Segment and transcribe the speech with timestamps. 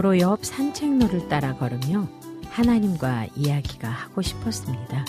[0.00, 2.08] 도로 옆 산책로를 따라 걸으며
[2.48, 5.04] 하나님과 이야기가 하고 싶었습니다.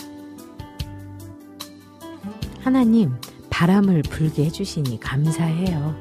[2.60, 3.14] 하나님,
[3.48, 5.96] 바람을 불게 해주시니 감사해요.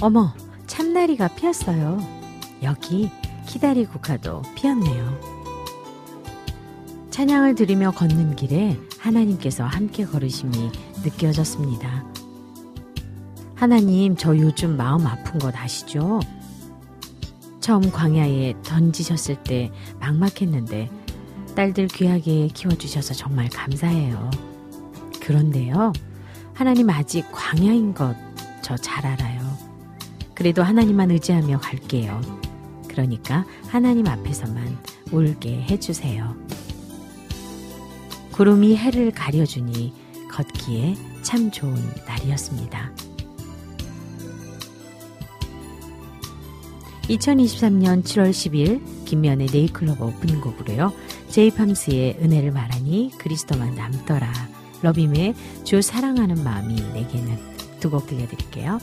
[0.00, 0.34] 어머,
[0.66, 2.00] 참나리가 피었어요.
[2.64, 3.08] 여기
[3.46, 5.20] 키다리 국화도 피었네요.
[7.10, 10.72] 찬양을 들으며 걷는 길에 하나님께서 함께 걸으심이
[11.04, 12.04] 느껴졌습니다.
[13.54, 16.18] 하나님, 저 요즘 마음 아픈 것 아시죠?
[17.62, 20.90] 처음 광야에 던지셨을 때 막막했는데
[21.56, 24.30] 딸들 귀하게 키워주셔서 정말 감사해요.
[25.22, 25.94] 그런데요,
[26.52, 28.14] 하나님 아직 광야인 것
[28.62, 29.40] 저 잘 알아요.
[30.34, 32.20] 그래도 하나님만 의지하며 갈게요.
[32.88, 34.78] 그러니까 하나님 앞에서만
[35.10, 36.34] 울게 해주세요.
[38.32, 39.92] 구름이 해를 가려주니
[40.30, 41.74] 걷기에 참 좋은
[42.06, 42.92] 날이었습니다.
[47.16, 50.92] 2023년 7월 10일 김면의 네이클럽 오프닝 곡으로요.
[51.28, 54.30] 제이팜스의 은혜를 말하니 그리스도만 남더라.
[54.82, 55.34] 러빔의
[55.64, 58.78] 주 사랑하는 마음이 내게는 두 곡 들려드릴게요.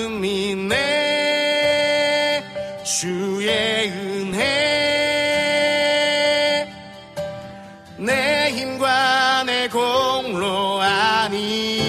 [0.00, 0.76] 나는 믿네
[2.84, 4.40] 주의 은혜.
[7.98, 11.79] 내 힘과 내 공로 아니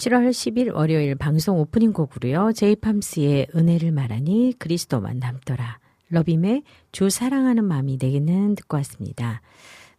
[0.00, 2.52] 7월 10일 월요일 방송 오프닝 곡으로요.
[2.54, 5.78] 제이팜스의 은혜를 말하니 그리스도만 남더라.
[6.08, 9.42] 러빔의 주 사랑하는 마음이 내게는 듣고 왔습니다.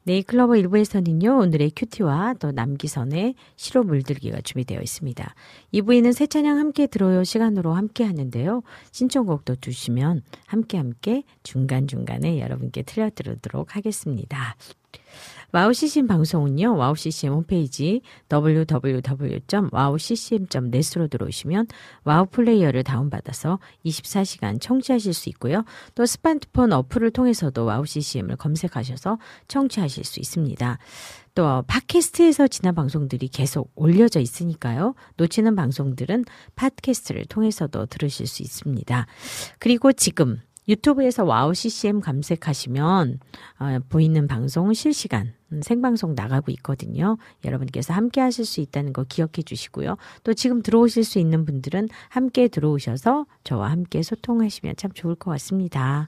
[0.06, 5.36] 네이클러버 일부에서는요, 오늘의 큐티와 또 남기선의 시로 물들기가 준비되어 있습니다.
[5.72, 8.64] 2부에는 새 찬양 함께 들어요 시간으로 함께 하는데요.
[8.92, 14.56] 신청곡도 주시면 함께 함께 중간중간에 여러분께 틀려드리도록 하겠습니다.
[15.54, 16.78] 와우 CCM 방송은요.
[16.78, 18.00] 와우 CCM 홈페이지
[18.32, 21.68] www.wowccm.net으로 들어오시면
[22.06, 25.66] 와우 플레이어를 다운받아서 24시간 청취하실 수 있고요.
[25.94, 29.18] 또 스마트폰 어플을 통해서도 와우 CCM을 검색하셔서
[29.50, 30.78] 청취하실 수 있습니다.
[31.34, 34.96] 또 팟캐스트에서 지난 방송들이 계속 올려져 있으니까요.
[35.18, 39.06] 놓치는 방송들은 팟캐스트를 통해서도 들으실 수 있습니다.
[39.60, 43.20] 그리고 지금 유튜브에서 WOW CCM 검색하시면
[43.60, 47.18] 어, 보이는 방송 실시간 음, 생방송 나가고 있거든요.
[47.44, 49.98] 여러분께서 함께 하실 수 있다는 거 기억해 주시고요.
[50.24, 56.08] 또 지금 들어오실 수 있는 분들은 함께 들어오셔서 저와 함께 소통하시면 참 좋을 것 같습니다.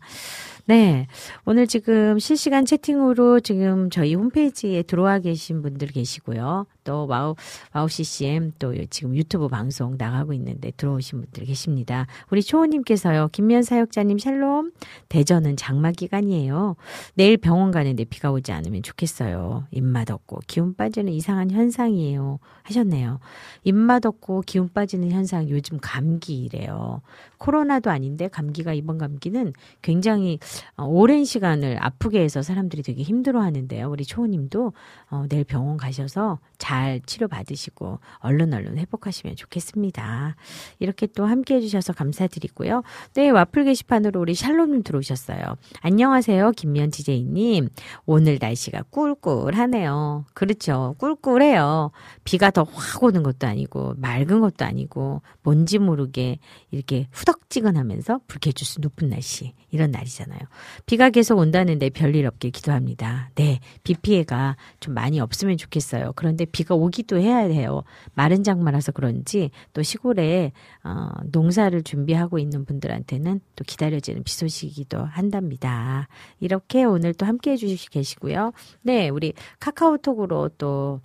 [0.66, 1.08] 네.
[1.46, 6.66] 오늘 지금 실시간 채팅으로 지금 저희 홈페이지에 들어와 계신 분들 계시고요.
[6.86, 7.36] 또 WOW,
[7.74, 12.08] WOW CCM 또 지금 유튜브 방송 나가고 있는데 들어오신 분들 계십니다.
[12.30, 13.30] 우리 초호님께서요.
[13.32, 14.72] 김미현 사역자님 샬롬.
[15.10, 16.76] 대전은 장마 기간이에요.
[17.16, 19.33] 내일 병원 가는데 비가 오지 않으면 좋겠어요.
[19.72, 22.40] 입맛 없고 기운 빠지는 이상한 현상이에요.
[22.64, 23.20] 하셨네요.
[23.64, 27.02] 입맛 없고 기운 빠지는 현상 요즘 감기래요.
[27.38, 30.40] 코로나도 아닌데 감기가 이번 감기는 굉장히
[30.78, 33.90] 어, 오랜 시간을 아프게 해서 사람들이 되게 힘들어 하는데요.
[33.90, 34.74] 우리 초호님도
[35.10, 40.36] 어, 내일 병원 가셔서 잘 치료 받으시고 얼른 얼른 회복하시면 좋겠습니다.
[40.80, 42.84] 이렇게 또 함께 해주셔서 감사드리고요.
[43.14, 45.40] 네, 와플 게시판으로 우리 샬롬님 들어오셨어요.
[45.82, 46.52] 안녕하세요.
[46.52, 47.70] 김면 지제이님.
[48.06, 50.26] 오늘 날씨가 꿀 꿀하네요.
[50.34, 50.96] 그렇죠.
[51.00, 51.92] 꿀꿀해요.
[52.26, 56.40] 비가 더 확 오는 것도 아니고 맑은 것도 아니고 뭔지 모르게
[56.72, 60.40] 이렇게 후덕지근하면서 불쾌주스 높은 날씨 이런 날이잖아요.
[60.86, 63.30] 비가 계속 온다는데 별일 없길 기도합니다.
[63.36, 66.14] 네, 비 피해가 좀 많이 없으면 좋겠어요.
[66.16, 67.84] 그런데 비가 오기도 해야 해요.
[68.14, 70.52] 마른 장마라서 그런지 또 시골에
[70.84, 76.08] 어, 농사를 준비하고 있는 분들한테는 또 기다려지는 비 소식이기도 한답니다.
[76.40, 78.52] 이렇게 오늘 또 함께 해 주시 계시고요.
[78.82, 81.02] 네, 우리 카카오톡으로 또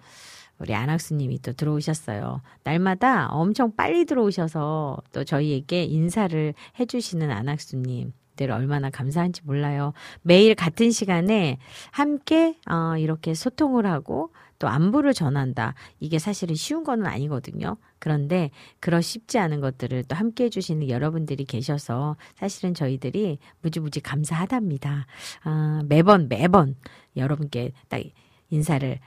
[0.58, 2.42] 우리 안학수님이 또 들어오셨어요.
[2.64, 8.12] 날마다 엄청 빨리 들어오셔서 또 저희에게 인사를 해주시는 안학수님.
[8.38, 9.92] 들 얼마나 감사한지 몰라요.
[10.22, 11.58] 매일 같은 시간에
[11.90, 15.74] 함께 어, 이렇게 소통을 하고 또 안부를 전한다.
[16.00, 17.76] 이게 사실은 쉬운 거는 아니거든요.
[17.98, 18.50] 그런데
[18.80, 25.06] 그러 쉽지 않은 것들을 또 함께 해주시는 여러분들이 계셔서 사실은 저희들이 무지무지 감사하답니다.
[25.44, 26.74] 아, 매번 매번
[27.16, 28.02] 여러분께 딱
[28.50, 28.98] 인사를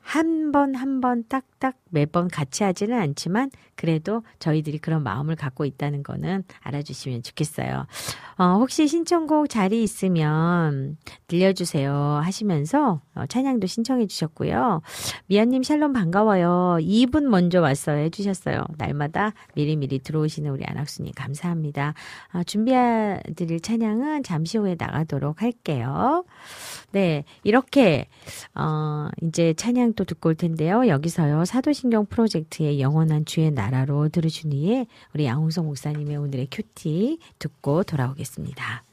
[0.00, 6.02] 한 번, 한 번 딱딱 매번 같이 하지는 않지만 그래도 저희들이 그런 마음을 갖고 있다는
[6.02, 7.86] 거는 알아주시면 좋겠어요.
[8.38, 10.96] 어, 혹시 신청곡 자리 있으면
[11.26, 11.92] 들려주세요
[12.24, 14.82] 하시면서 어, 찬양도 신청해 주셨고요.
[15.26, 16.78] 미아님 샬롬 반가워요.
[16.80, 18.64] 2분 먼저 왔어요 해주셨어요.
[18.76, 21.94] 날마다 미리미리 들어오시는 우리 안학수님 감사합니다.
[22.32, 26.24] 어, 준비해드릴 찬양은 잠시 후에 나가도록 할게요.
[26.92, 28.08] 네, 이렇게
[28.54, 30.88] 어, 이제 찬양 또 듣고 올 텐데요.
[30.88, 38.87] 여기서요 사도신경 프로젝트의 영원한 주의 나라로 들으시니에 우리 양홍성 목사님의 오늘의 큐티 듣고 돌아오겠습니다.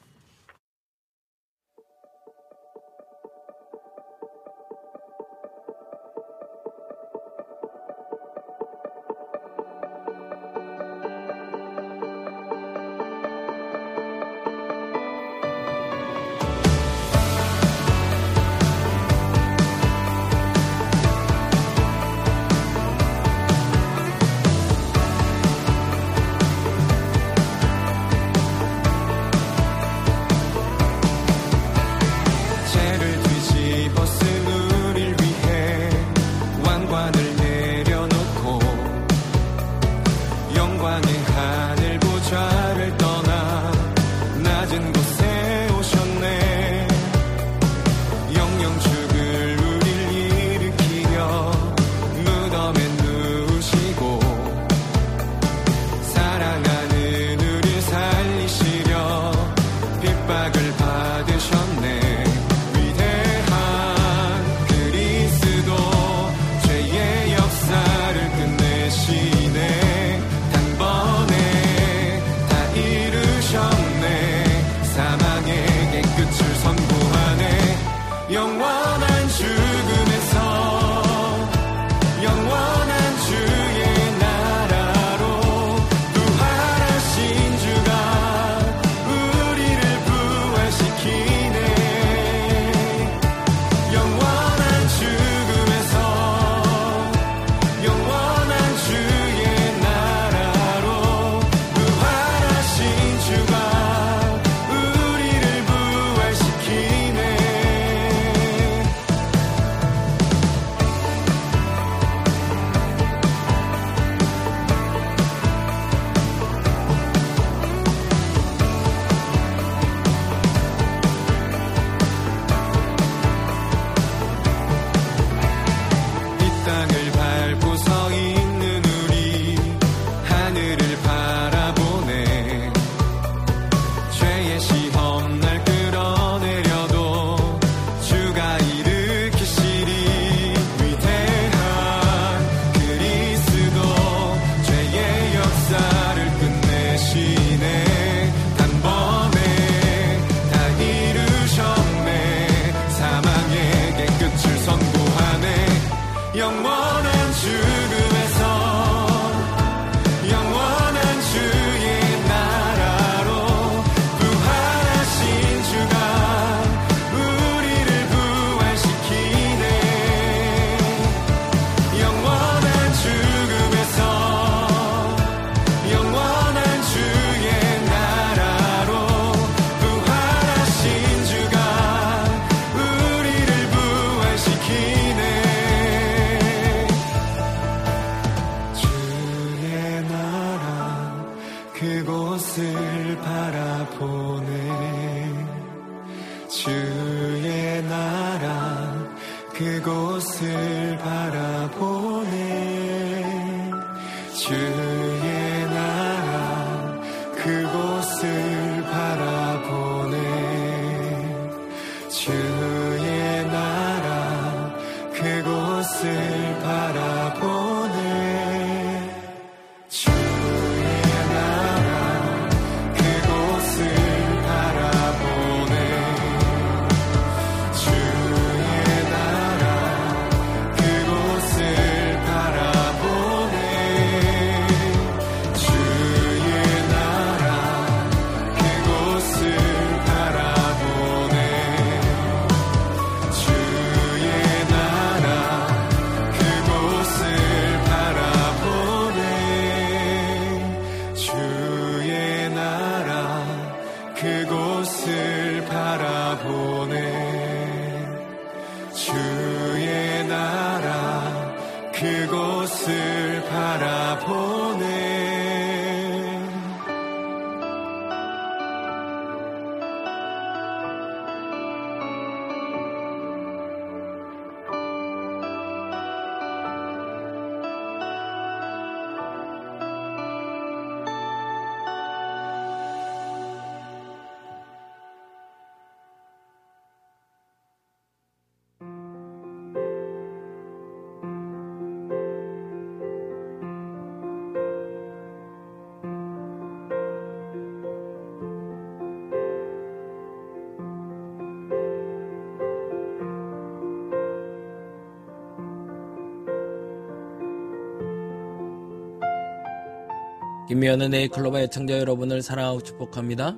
[310.75, 313.57] 김미연의 네이클로바 애청자 여러분을 사랑하고 축복합니다.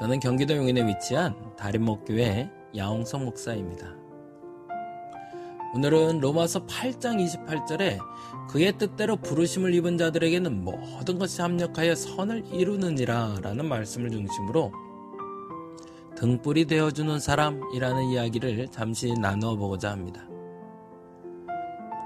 [0.00, 3.94] 저는 경기도 용인에 위치한 다림목교회 야홍성 목사입니다.
[5.76, 8.00] 오늘은 로마서 8장 28절에
[8.50, 14.72] 그의 뜻대로 부르심을 입은 자들에게는 모든 것이 합력하여 선을 이루느니라 라는 말씀을 중심으로
[16.16, 20.26] 등불이 되어주는 사람이라는 이야기를 잠시 나누어 보고자 합니다.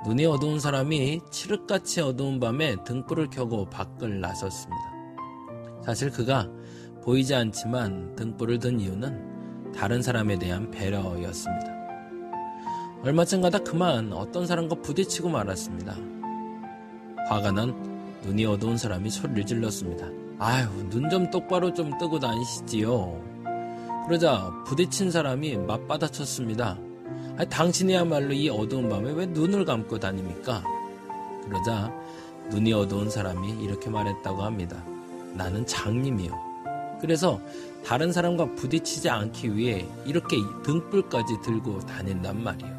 [0.07, 4.83] 눈이 어두운 사람이 칠흑같이 어두운 밤에 등불을 켜고 밖을 나섰습니다.
[5.85, 6.49] 사실 그가
[7.03, 11.71] 보이지 않지만 등불을 든 이유는 다른 사람에 대한 배려였습니다.
[13.03, 15.97] 얼마 전 가다 그만 어떤 사람과 부딪히고 말았습니다.
[17.29, 20.07] 화가 난 눈이 어두운 사람이 소리를 질렀습니다.
[20.39, 23.23] 아유, 눈 좀 똑바로 좀 뜨고 다니시지요.
[24.07, 26.79] 그러자 부딪힌 사람이 맞받아쳤습니다.
[27.41, 30.63] 아니, 당신이야말로 이 어두운 밤에 왜 눈을 감고 다닙니까?
[31.43, 31.91] 그러자
[32.51, 34.85] 눈이 어두운 사람이 이렇게 말했다고 합니다.
[35.33, 36.99] 나는 장님이요.
[37.01, 37.41] 그래서
[37.83, 42.75] 다른 사람과 부딪히지 않기 위해 이렇게 등불까지 들고 다닌단 말이에요.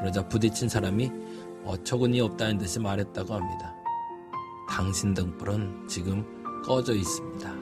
[0.00, 1.10] 그러자 부딪힌 사람이
[1.64, 3.74] 어처구니 없다는 듯이 말했다고 합니다.
[4.68, 6.26] 당신 등불은 지금
[6.62, 7.54] 꺼져 있습니다.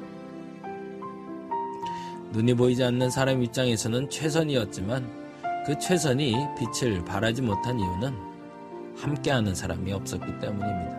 [2.32, 5.27] 눈이 보이지 않는 사람 입장에서는 최선이었지만
[5.68, 8.14] 그 최선이 빛을 발하지 못한 이유는
[8.96, 10.98] 함께하는 사람이 없었기 때문입니다.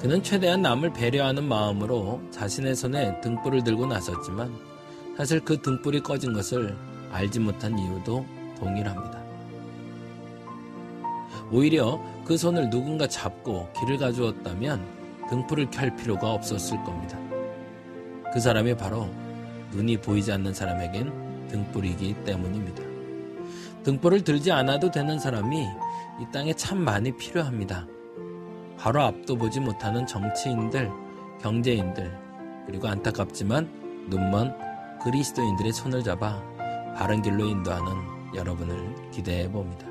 [0.00, 4.52] 그는 최대한 남을 배려하는 마음으로 자신의 손에 등불을 들고 나섰지만
[5.16, 6.76] 사실 그 등불이 꺼진 것을
[7.12, 8.26] 알지 못한 이유도
[8.58, 9.22] 동일합니다.
[11.52, 14.84] 오히려 그 손을 누군가 잡고 길을 가주었다면
[15.30, 17.16] 등불을 켤 필요가 없었을 겁니다.
[18.32, 19.08] 그 사람이 바로
[19.70, 22.81] 눈이 보이지 않는 사람에겐 등불이기 때문입니다.
[23.84, 25.66] 등불을 들지 않아도 되는 사람이
[26.20, 27.86] 이 땅에 참 많이 필요합니다.
[28.78, 30.90] 바로 앞도 보지 못하는 정치인들,
[31.40, 32.18] 경제인들,
[32.66, 34.56] 그리고 안타깝지만 눈먼
[35.02, 36.42] 그리스도인들의 손을 잡아
[36.96, 37.92] 바른 길로 인도하는
[38.34, 39.86] 여러분을 기대해 봅니다.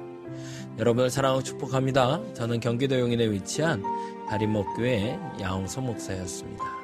[0.77, 2.33] 여러분을 사랑하고 축복합니다.
[2.33, 3.83] 저는 경기도 용인에 위치한
[4.29, 6.80] 다림목교회 야홍소 목사였습니다.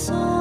[0.00, 0.39] 주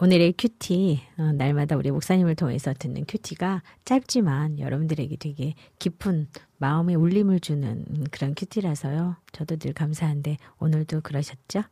[0.00, 7.40] 오늘의 QT, 어, 날마다 우리 목사님을 통해서 듣는 QT가 짧지만 여러분들에게 되게 깊은 마음의 울림을
[7.40, 9.16] 주는 그런 QT라서요.
[9.32, 11.64] 저도 늘 감사한데 오늘도 그러셨죠?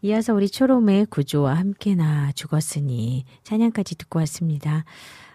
[0.00, 4.86] 이어서 우리 초롬의 구조와 함께 나 죽었으니 찬양까지 듣고 왔습니다.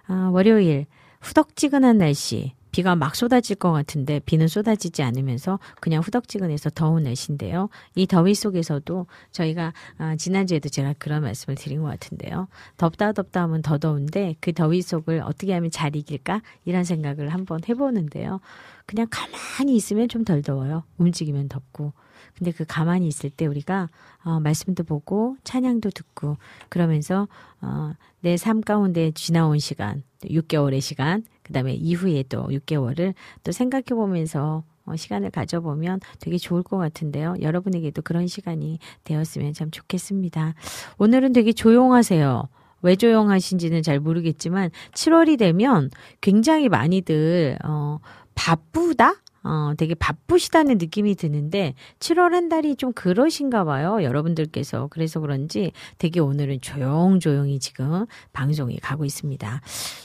[0.08, 0.88] 아, 월요일
[1.22, 7.70] 후덕지근한 날씨 비가 막 쏟아질 것 같은데 비는 쏟아지지 않으면서 그냥 후덕지근해서 더운 날씨인데요.
[7.96, 12.50] 이 더위 속에서도 저희가 아, 지난주에도 제가 그런 말씀을 드린 것 같은데요.
[12.76, 17.62] 덥다 덥다 하면 더 더운데 그 더위 속을 어떻게 하면 잘 이길까 이런 생각을 한번
[17.66, 18.42] 해보는데요.
[18.86, 20.84] 그냥 가만히 있으면 좀 덜 더워요.
[20.98, 21.94] 움직이면 덥고.
[22.38, 23.90] 근데 그 가만히 있을 때 우리가
[24.24, 26.38] 어, 말씀도 보고 찬양도 듣고
[26.70, 27.28] 그러면서
[27.62, 33.84] 어, 내 삶 가운데 지나온 시간, 6개월의 시간, 그 다음에 이후에 또 6개월을 또 생각해
[33.90, 37.36] 보면서 어, 시간을 가져보면 되게 좋을 것 같은데요.
[37.42, 40.54] 여러분에게도 그런 시간이 되었으면 참 좋겠습니다.
[40.98, 42.48] 오늘은 되게 조용하세요.
[42.82, 45.90] 왜 조용하신지는 잘 모르겠지만 7월이 되면
[46.22, 48.00] 굉장히 많이들 어,
[48.36, 49.14] 바쁘다?
[49.46, 54.02] 어, 되게 바쁘시다는 느낌이 드는데 7월 한 달이 좀 그러신가 봐요.
[54.04, 54.88] 여러분들께서.
[54.90, 59.62] 그래서 그런지 되게 오늘은 조용조용히 지금 방송이 가고 있습니다.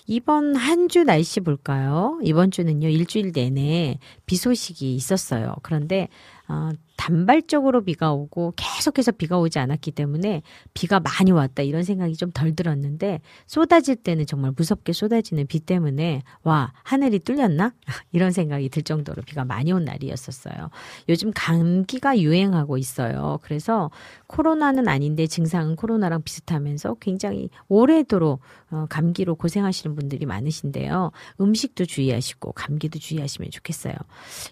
[0.06, 2.18] 이번 한 주 날씨 볼까요?
[2.22, 5.54] 이번 주는요, 일주일 내내 비 소식이 있었어요.
[5.62, 6.08] 그런데,
[6.48, 6.70] 어,
[7.00, 10.42] 단발적으로 비가 오고 계속해서 비가 오지 않았기 때문에
[10.74, 16.22] 비가 많이 왔다 이런 생각이 좀 덜 들었는데 쏟아질 때는 정말 무섭게 쏟아지는 비 때문에
[16.44, 17.72] 와 하늘이 뚫렸나
[18.12, 20.70] 이런 생각이 들 정도로 비가 많이 온 날이었었어요.
[21.08, 23.38] 요즘 감기가 유행하고 있어요.
[23.42, 23.90] 그래서
[24.28, 31.10] 코로나는 아닌데 증상은 코로나랑 비슷하면서 굉장히 오래도록 어, 감기로 고생하시는 분들이 많으신데요.
[31.40, 33.94] 음식도 주의하시고 감기도 주의하시면 좋겠어요.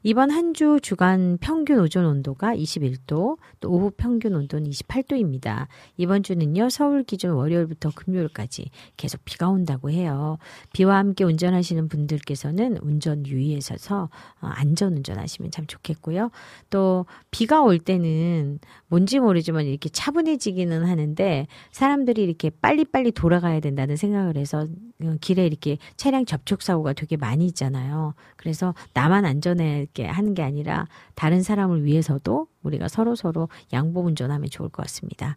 [0.03, 5.67] 이번 한 주 주간 평균 오존 온도가 온도가 21도, 또 오후 평균 온도는 28도입니다.
[5.97, 10.39] 이번 주는요, 서울 기준 월요일부터 금요일까지 계속 비가 온다고 해요.
[10.73, 14.05] 비와 함께 운전하시는 분들께서는 운전 유의하셔서
[14.41, 16.31] 어, 안전 운전하시면 참 좋겠고요.
[16.71, 24.37] 또 비가 올 때는 뭔지 모르지만 이렇게 차분해지기는 하는데 사람들이 이렇게 빨리빨리 돌아가야 된다는 생각을
[24.37, 24.67] 해서
[25.03, 28.15] 어, 길에 이렇게 차량 접촉 사고가 되게 많이 있잖아요.
[28.37, 32.28] 그래서 나만 안전하게 하는 게 아니라 다른 사람을 위해서도
[32.63, 35.37] 우리가 서로 서로 양보 운전하면 좋을 것 같습니다.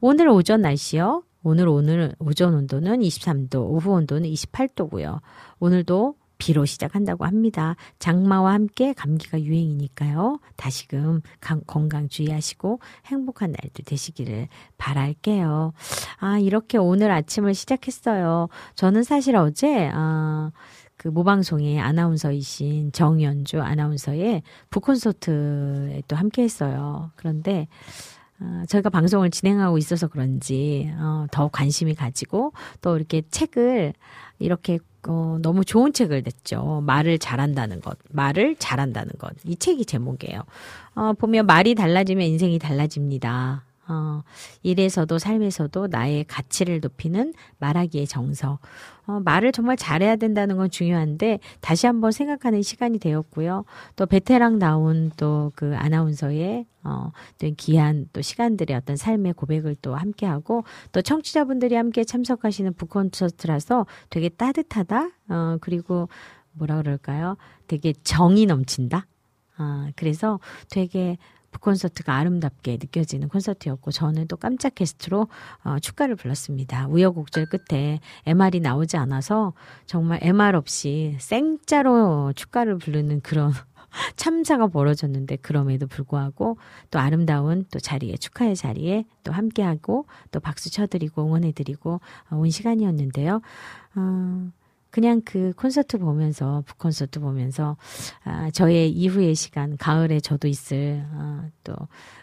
[0.00, 1.22] 오늘 오전 날씨요.
[1.44, 5.20] 오늘 오늘 오전 온도는 23도, 오후 온도는 28도고요.
[5.58, 7.76] 오늘도 비로 시작한다고 합니다.
[8.00, 10.40] 장마와 함께 감기가 유행이니까요.
[10.56, 11.20] 다시금
[11.68, 15.72] 건강 주의하시고 행복한 날도 되시기를 바랄게요.
[16.18, 18.48] 아, 이렇게 오늘 아침을 시작했어요.
[18.74, 20.50] 저는 사실 어제, 아,
[21.02, 27.10] 그 모방송의 아나운서이신 정연주 아나운서의 북콘서트에 또 함께 했어요.
[27.16, 27.66] 그런데,
[28.38, 33.94] 어, 저희가 방송을 진행하고 있어서 그런지 어, 더 관심이 가지고 또 이렇게 책을
[34.38, 36.84] 이렇게 어, 너무 좋은 책을 냈죠.
[36.86, 37.98] 말을 잘한다는 것.
[38.10, 39.32] 말을 잘한다는 것.
[39.44, 40.42] 이 책이 제목이에요.
[40.94, 43.64] 어, 보면 말이 달라지면 인생이 달라집니다.
[43.92, 44.22] 어,
[44.62, 48.58] 일에서도 삶에서도 나의 가치를 높이는 말하기의 정서.
[49.06, 53.64] 어, 말을 정말 잘해야 된다는 건 중요한데 다시 한번 생각하는 시간이 되었고요.
[53.96, 60.26] 또 베테랑다운 또 그 아나운서의 어, 또 귀한 또 시간들의 어떤 삶의 고백을 또 함께
[60.26, 65.10] 하고 또 청취자분들이 함께 참석하시는 북콘서트라서 되게 따뜻하다.
[65.28, 66.08] 어, 그리고
[66.52, 67.36] 뭐라 그럴까요?
[67.66, 69.06] 되게 정이 넘친다.
[69.56, 71.18] 아, 그래서 되게
[71.60, 75.28] 콘서트가 아름답게 느껴지는 콘서트였고 저는 또 깜짝 게스트로
[75.64, 76.88] 어, 축가를 불렀습니다.
[76.88, 79.52] 우여곡절 끝에 MR이 나오지 않아서
[79.86, 83.52] 정말 MR 없이 생짜로 축가를 부르는 그런
[84.16, 86.56] 참사가 벌어졌는데 그럼에도 불구하고
[86.90, 93.40] 또 아름다운 또 자리에 축하의 자리에 또 함께하고 또 박수 쳐드리고 응원해드리고 어, 온 시간이었는데요.
[93.96, 94.50] 어,
[94.92, 97.76] 그냥 그 콘서트 보면서 북콘서트 보면서
[98.24, 101.74] 아, 저의 이후의 시간 가을에 저도 있을 아, 또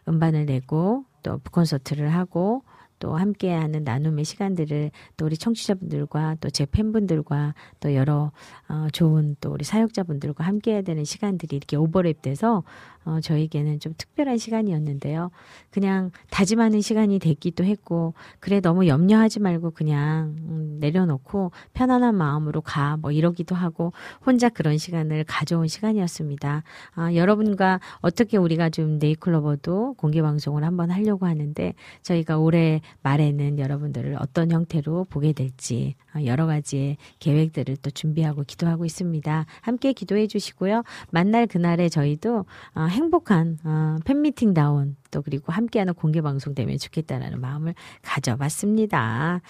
[0.08, 2.62] 음반을 내고 또 북콘서트를 하고
[3.00, 8.32] 또 함께하는 나눔의 시간들을 또 우리 청취자분들과 또 제 팬분들과 또 여러
[8.68, 12.64] 어, 좋은 또 우리 사역자분들과 함께해야 되는 시간들이 이렇게 오버랩돼서
[13.06, 15.32] 어, 저에게는 좀 특별한 시간이었는데요.
[15.72, 22.98] 그냥 다짐하는 시간이 됐기도 했고, 그래, 너무 염려하지 말고 그냥 음, 내려놓고 편안한 마음으로 가,
[22.98, 23.94] 뭐 이러기도 하고,
[24.26, 26.64] 혼자 그런 시간을 가져온 시간이었습니다.
[26.96, 34.52] 아, 여러분과 어떻게 우리가 좀 네이클로버도 공개방송을 한번 하려고 하는데, 저희가 올해 말에는 여러분들을 어떤
[34.52, 39.46] 형태로 보게 될지, 어, 여러 가지의 계획들을 또 준비하고 기도하고 있습니다.
[39.62, 40.84] 함께 기도해 주시고요.
[41.12, 47.40] 만날 그날에 저희도 어, 행복한 어, 팬미팅 다운 또 그리고 함께하는 공개 방송 되면 좋겠다라는
[47.40, 49.42] 마음을 가져봤습니다.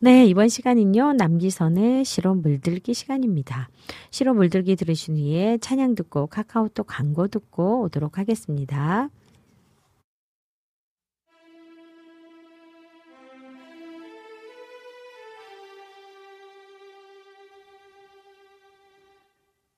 [0.00, 3.68] 네, 이번 시간은요, 남기선의 실로 물들기 시간입니다.
[4.10, 9.08] 실로 물들기 들으신 후에 찬양 듣고 카카오톡 광고 듣고 오도록 하겠습니다.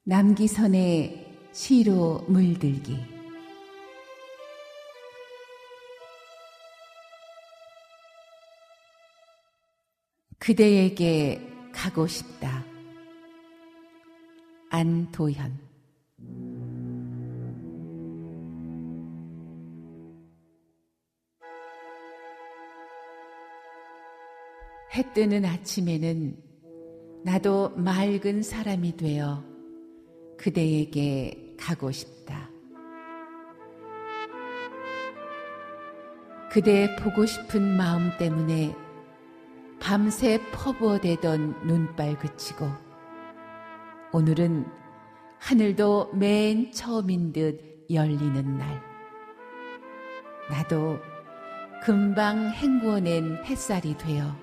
[0.04, 1.21] 남기선의
[1.52, 2.98] 시로 물들기
[10.38, 11.40] 그대에게
[11.72, 12.64] 가고 싶다.
[14.70, 15.58] 안도현
[24.94, 26.42] 해 뜨는 아침에는
[27.24, 29.44] 나도 맑은 사람이 되어
[30.38, 32.50] 그대에게 가고 싶다.
[36.50, 38.76] 그대 보고 싶은 마음 때문에
[39.80, 42.68] 밤새 퍼부어대던 눈발 그치고
[44.12, 44.66] 오늘은
[45.38, 48.82] 하늘도 맨 처음인 듯 열리는 날.
[50.50, 50.98] 나도
[51.82, 54.36] 금방 행구어낸 햇살이 되어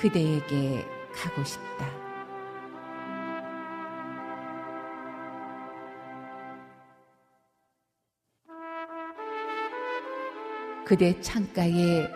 [0.00, 2.07] 그대에게 가고 싶다.
[10.88, 12.08] 그대 창가에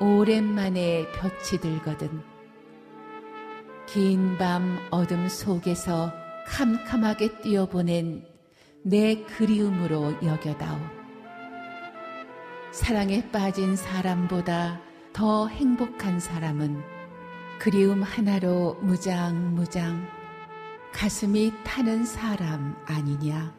[0.00, 2.20] 오랜만에 볕이 들거든.
[3.86, 6.12] 긴 밤 어둠 속에서
[6.48, 8.26] 캄캄하게 뛰어보낸
[8.82, 10.78] 내 그리움으로 여겨다오.
[12.72, 14.80] 사랑에 빠진 사람보다
[15.12, 16.82] 더 행복한 사람은
[17.60, 20.04] 그리움 하나로 무장무장
[20.92, 23.57] 가슴이 타는 사람 아니냐.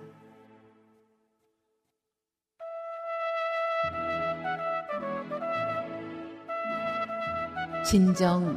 [7.89, 8.55] 진정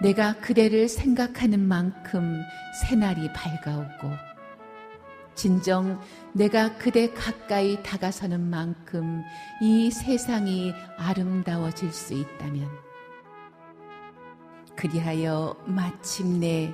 [0.00, 2.40] 내가 그대를 생각하는 만큼
[2.88, 4.12] 새날이 밝아오고
[5.34, 6.00] 진정
[6.32, 9.24] 내가 그대 가까이 다가서는 만큼
[9.60, 12.68] 이 세상이 아름다워질 수 있다면
[14.76, 16.72] 그리하여 마침내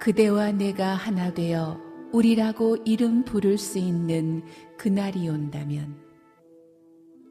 [0.00, 4.42] 그대와 내가 하나 되어 우리라고 이름 부를 수 있는
[4.76, 5.96] 그날이 온다면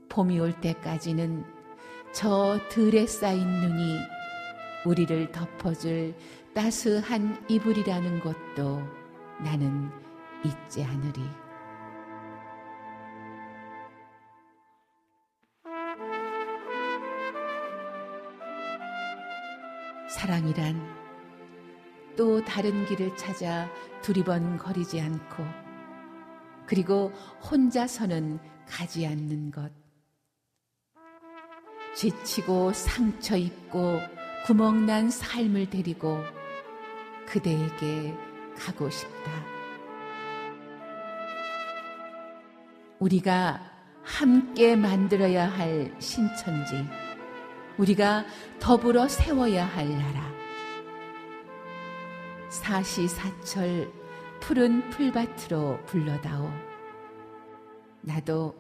[0.07, 1.52] 봄이 올 때까지는
[2.13, 3.97] 저 들에 쌓인 눈이
[4.85, 6.13] 우리를 덮어줄
[6.53, 8.83] 따스한 이불이라는 것도
[9.43, 9.89] 나는
[10.45, 11.23] 잊지 않으리.
[20.07, 20.79] 사랑이란
[22.15, 23.67] 또 다른 길을 찾아
[24.03, 25.43] 두리번거리지 않고
[26.67, 27.11] 그리고
[27.49, 28.37] 혼자서는
[28.67, 29.82] 가지 않는 것.
[31.95, 33.99] 지치고 상처 입고
[34.45, 36.19] 구멍난 삶을 데리고
[37.27, 38.13] 그대에게
[38.57, 39.31] 가고 싶다.
[42.99, 43.71] 우리가
[44.03, 46.85] 함께 만들어야 할 신천지,
[47.77, 48.25] 우리가
[48.59, 50.31] 더불어 세워야 할 나라.
[52.49, 53.91] 사시사철
[54.39, 56.51] 푸른 풀밭으로 불러다오.
[58.01, 58.55] 나도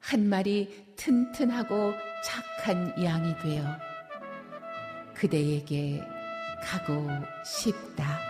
[0.00, 3.64] 한 마리 튼튼하고 착한 양이 되어
[5.14, 6.02] 그대에게
[6.62, 7.08] 가고
[7.44, 8.29] 싶다.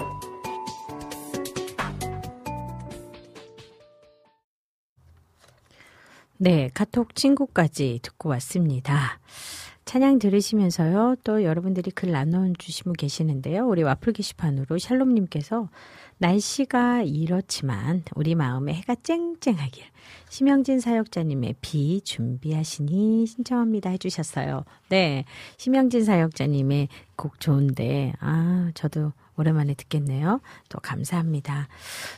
[6.43, 9.19] 네, 카톡 친구까지 듣고 왔습니다.
[9.85, 13.67] 찬양 들으시면서요, 또 여러분들이 글 나눠주시고 계시는데요.
[13.67, 15.69] 우리 와플 게시판으로 샬롬님께서
[16.17, 19.83] 날씨가 이렇지만 우리 마음에 해가 쨍쨍하길
[20.29, 24.65] 심영진 사역자님의 비 준비하시니 신청합니다 해주셨어요.
[24.89, 25.25] 네,
[25.57, 26.87] 심영진 사역자님의
[27.17, 30.41] 곡 좋은데 아 저도 오랜만에 듣겠네요.
[30.69, 31.67] 또 감사합니다.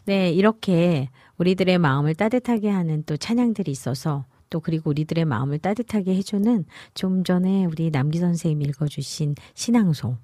[0.05, 6.65] 네, 이렇게 우리들의 마음을 따뜻하게 하는 또 찬양들이 있어서 또 그리고 우리들의 마음을 따뜻하게 해주는
[6.93, 10.17] 좀 전에 우리 남기 선생님 읽어주신 신앙송.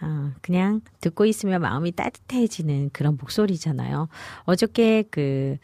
[0.00, 4.08] 아, 그냥 듣고 있으면 마음이 따뜻해지는 그런 목소리잖아요.
[4.44, 5.58] 어저께 그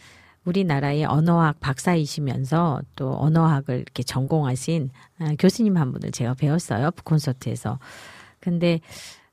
[0.44, 4.90] 우리나라의 언어학 박사이시면서 또 언어학을 이렇게 전공하신
[5.20, 6.90] 아, 교수님 한 분을 제가 배웠어요.
[7.04, 7.78] 콘서트에서.
[8.38, 8.80] 근데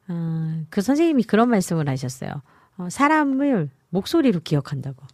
[0.08, 2.42] 어, 그 선생님이 그런 말씀을 하셨어요.
[2.78, 5.06] 어, 사람을 목소리로 기억한다고.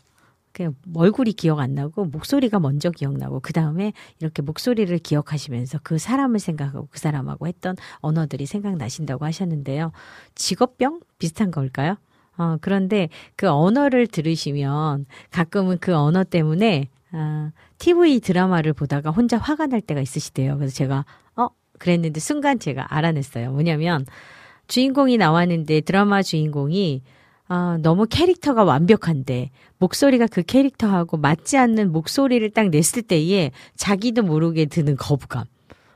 [0.53, 6.39] 그 얼굴이 기억 안 나고 목소리가 먼저 기억나고 그 다음에 이렇게 목소리를 기억하시면서 그 사람을
[6.39, 9.91] 생각하고 그 사람하고 했던 언어들이 생각나신다고 하셨는데요.
[10.33, 11.97] 직업병 비슷한 걸까요?
[12.37, 19.67] 어, 그런데 그 언어를 들으시면 가끔은 그 언어 때문에 아, TV 드라마를 보다가 혼자 화가
[19.67, 20.57] 날 때가 있으시대요.
[20.57, 23.51] 그래서 제가 어 그랬는데 순간 제가 알아냈어요.
[23.51, 24.05] 뭐냐면
[24.67, 27.01] 주인공이 나왔는데 드라마 주인공이
[27.49, 34.65] 아, 너무 캐릭터가 완벽한데 목소리가 그 캐릭터하고 맞지 않는 목소리를 딱 냈을 때에 자기도 모르게
[34.65, 35.45] 드는 거부감.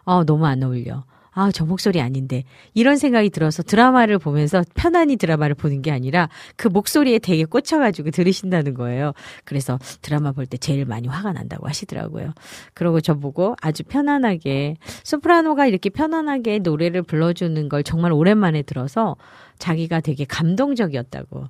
[0.06, 1.04] 아, 너무 안 어울려.
[1.34, 2.44] 아, 저 목소리 아닌데.
[2.74, 6.28] 이런 생각이 들어서 드라마를 보면서 편안히 드라마를 보는 게 아니라
[6.58, 9.14] 그 목소리에 되게 꽂혀가지고 들으신다는 거예요.
[9.46, 12.34] 그래서 드라마 볼 때 제일 많이 화가 난다고 하시더라고요.
[12.74, 19.16] 그러고 저보고 아주 편안하게, 소프라노가 이렇게 편안하게 노래를 불러주는 걸 정말 오랜만에 들어서
[19.60, 21.46] 자기가 되게 감동적이었다고.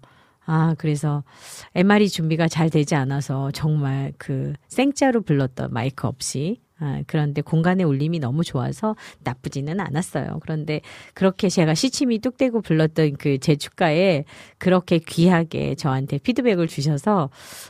[0.46, 1.24] 아, 그래서
[1.74, 8.20] MR이 준비가 잘 되지 않아서 정말 그 생짜로 불렀던 마이크 없이 아, 그런데 공간의 울림이
[8.20, 10.40] 너무 좋아서 나쁘지는 않았어요.
[10.42, 10.82] 그런데
[11.14, 14.26] 그렇게 제가 시침이 뚝대고 불렀던 그 제 축가에
[14.60, 17.30] 그렇게 귀하게 저한테 피드백을 주셔서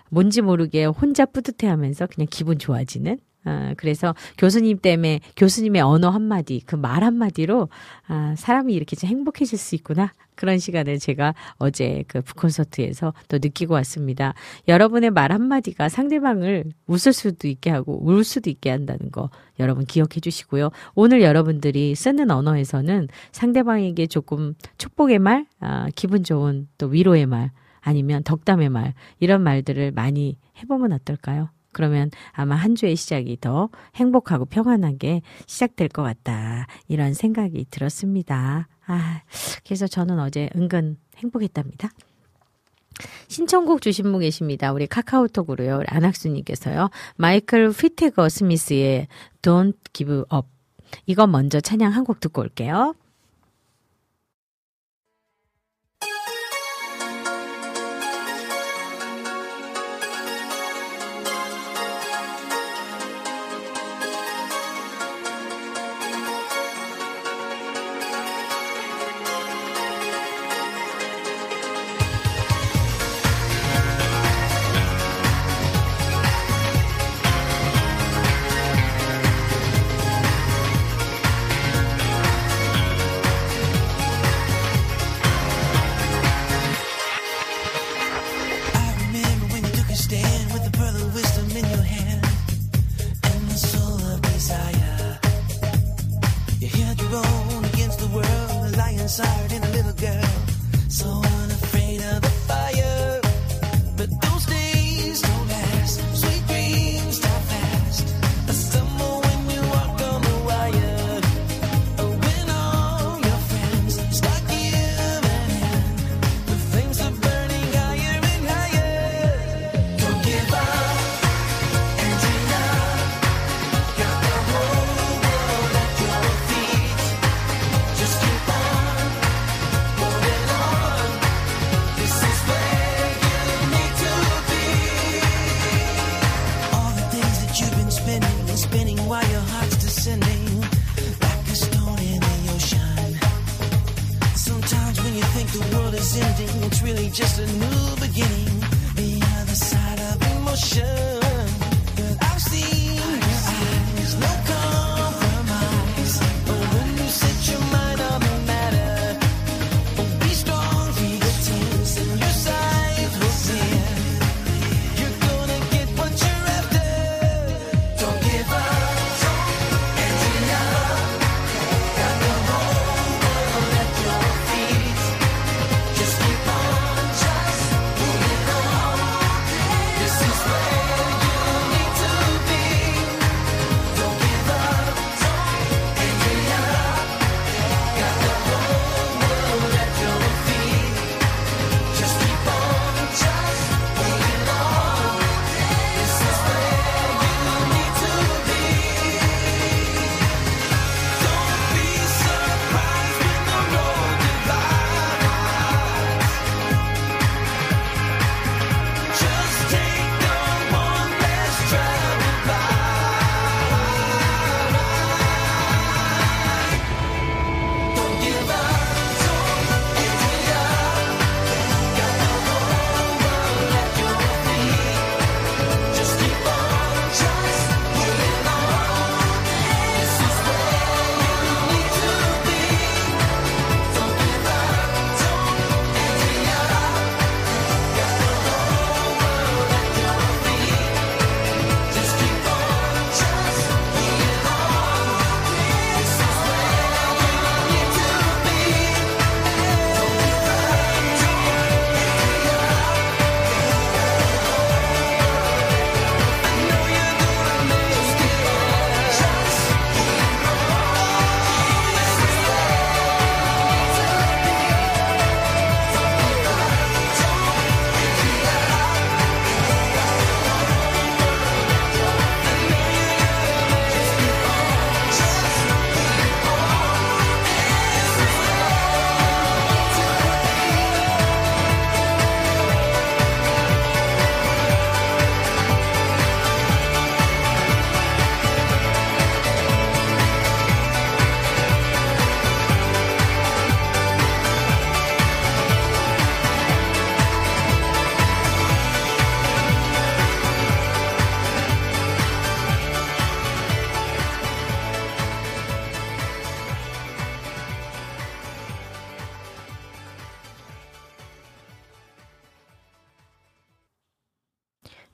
[0.10, 6.62] 뭔지 모르게 혼자 뿌듯해 하면서 그냥 기분 좋아지는 아, 그래서 교수님 때문에 교수님의 언어 한마디,
[6.66, 7.70] 그 말 한마디로,
[8.08, 10.12] 아, 사람이 이렇게 좀 행복해질 수 있구나.
[10.36, 14.34] 그런 시간을 제가 어제 그 북콘서트에서 또 느끼고 왔습니다.
[14.68, 19.30] 여러분의 말 한마디가 상대방을 웃을 수도 있게 하고 울 수도 있게 한다는 거
[19.60, 20.70] 여러분 기억해 주시고요.
[20.96, 28.24] 오늘 여러분들이 쓰는 언어에서는 상대방에게 조금 축복의 말, 아, 기분 좋은 또 위로의 말, 아니면
[28.24, 31.50] 덕담의 말, 이런 말들을 많이 해보면 어떨까요?
[31.74, 36.68] 그러면 아마 한 주의 시작이 더 행복하고 평안하게 시작될 것 같다.
[36.88, 38.68] 이런 생각이 들었습니다.
[38.86, 39.22] 아,
[39.66, 41.90] 그래서 저는 어제 은근 행복했답니다.
[43.30, 44.74] 신청곡 주신 분 계십니다.
[44.74, 45.84] 우리 카카오톡으로요.
[45.88, 46.90] 안학수님께서요.
[47.16, 49.08] 마이클 피테거 스미스의
[49.42, 50.48] Don't Give Up.
[51.06, 52.94] 이거 먼저 찬양 한 곡 듣고 올게요.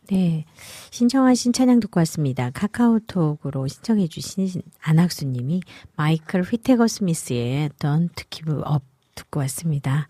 [0.09, 0.45] 네.
[0.91, 2.49] 신청하신 찬양 듣고 왔습니다.
[2.51, 4.47] 카카오톡으로 신청해 주신
[4.81, 5.61] 안학수 님이
[5.95, 8.85] 마이클 휘테거 스미스의 Don't Give Up
[9.15, 10.07] 듣고 왔습니다.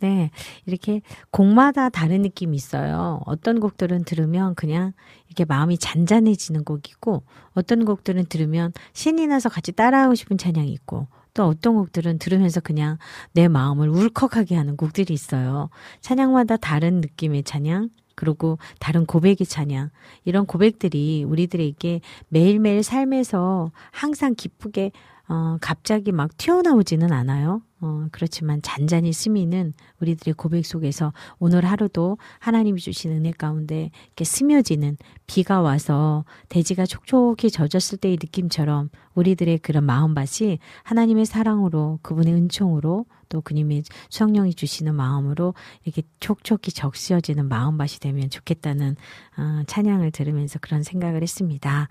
[0.00, 0.30] 네.
[0.66, 3.20] 이렇게 곡마다 다른 느낌이 있어요.
[3.26, 4.92] 어떤 곡들은 들으면 그냥
[5.26, 7.24] 이렇게 마음이 잔잔해지는 곡이고
[7.54, 12.98] 어떤 곡들은 들으면 신이 나서 같이 따라하고 싶은 찬양이 있고 또 어떤 곡들은 들으면서 그냥
[13.32, 15.70] 내 마음을 울컥하게 하는 곡들이 있어요.
[16.00, 19.90] 찬양마다 다른 느낌의 찬양, 그리고 다른 고백의 찬양
[20.24, 24.92] 이런 고백들이 우리들에게 매일매일 삶에서 항상 기쁘게
[25.28, 27.62] 어, 갑자기 막 튀어나오지는 않아요.
[27.82, 34.96] 어, 그렇지만 잔잔히 스미는 우리들의 고백 속에서 오늘 하루도 하나님이 주신 은혜 가운데 이렇게 스며지는
[35.26, 43.40] 비가 와서 대지가 촉촉히 젖었을 때의 느낌처럼 우리들의 그런 마음밭이 하나님의 사랑으로 그분의 은총으로 또
[43.40, 45.54] 그님의 수영령이 주시는 마음으로
[45.84, 48.94] 이렇게 촉촉히 적시어지는 마음밭이 되면 좋겠다는
[49.38, 51.88] 어, 찬양을 들으면서 그런 생각을 했습니다.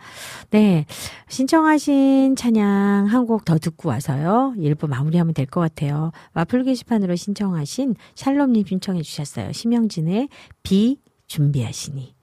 [0.51, 0.85] 네.
[1.29, 4.53] 신청하신 찬양 한 곡 더 듣고 와서요.
[4.57, 5.80] 일부 마무리하면 될 것 같아요.
[6.34, 9.51] 와플 게시판으로 신청하신 샬롬님 신청해 주셨어요.
[9.51, 10.29] 심영진의
[10.63, 12.15] 비 준비하시니.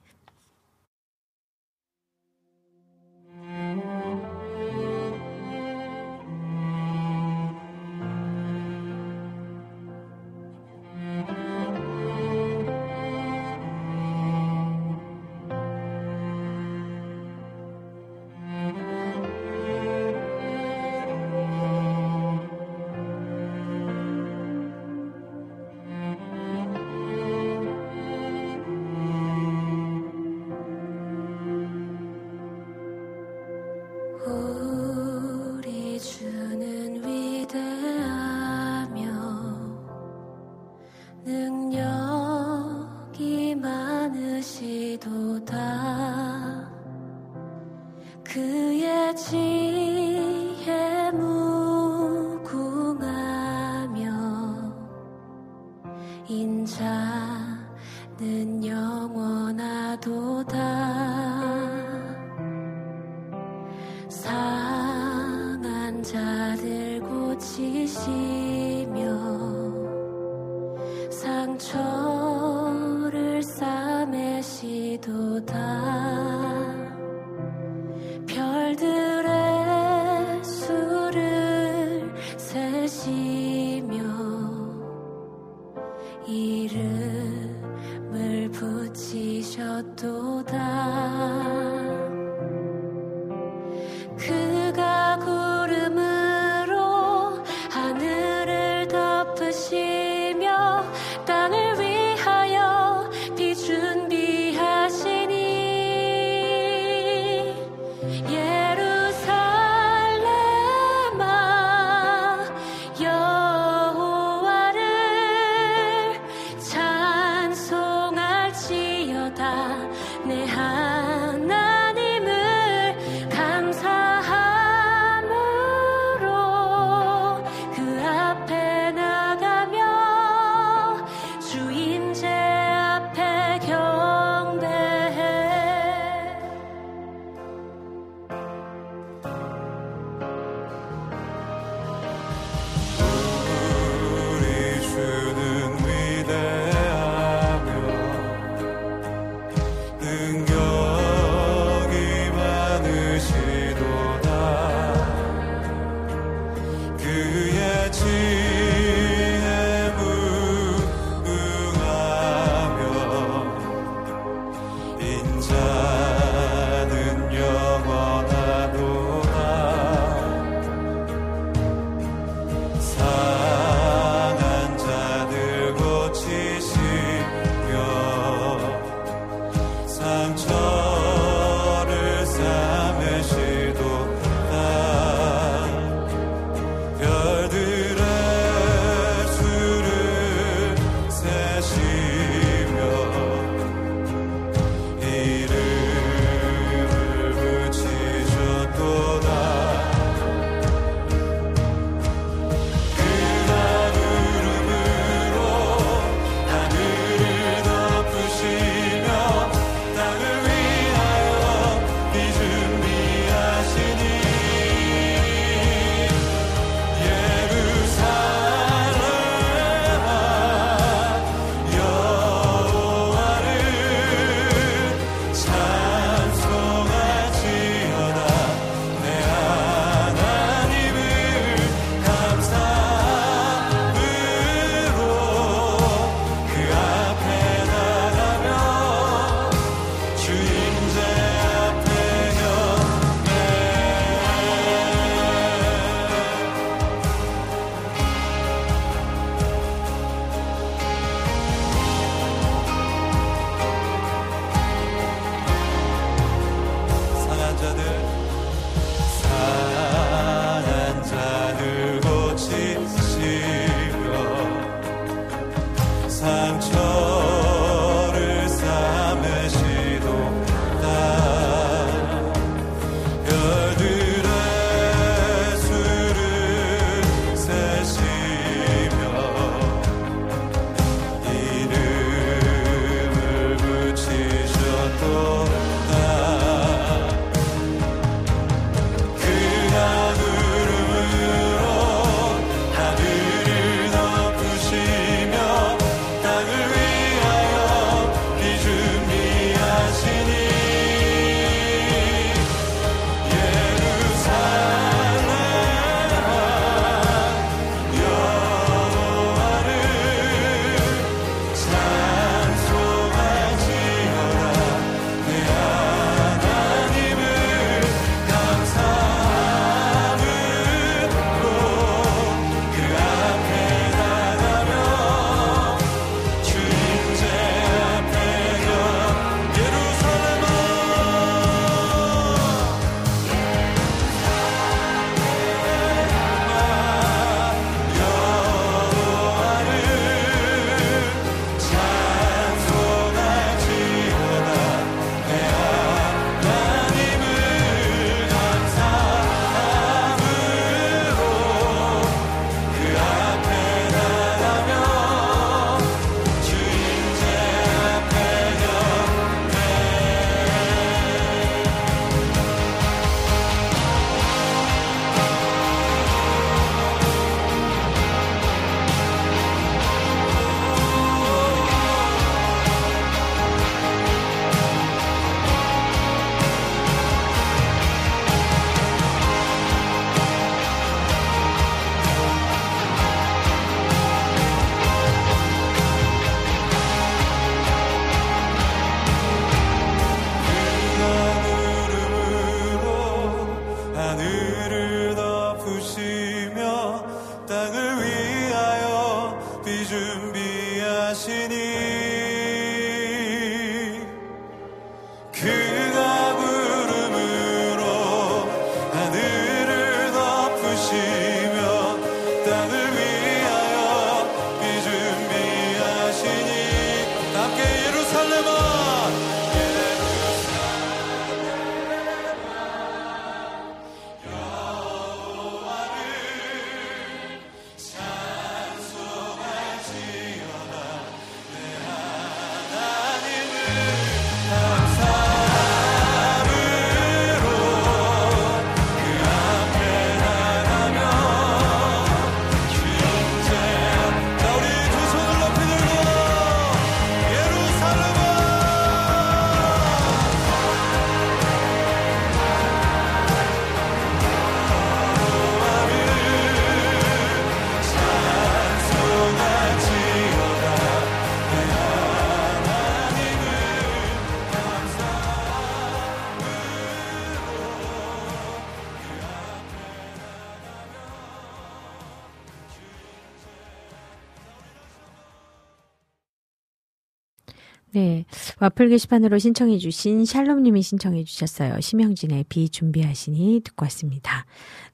[478.61, 481.79] 와플 게시판으로 신청해 주신 샬롬님이 신청해 주셨어요.
[481.79, 484.45] 심영진의 비 준비하시니 듣고 왔습니다.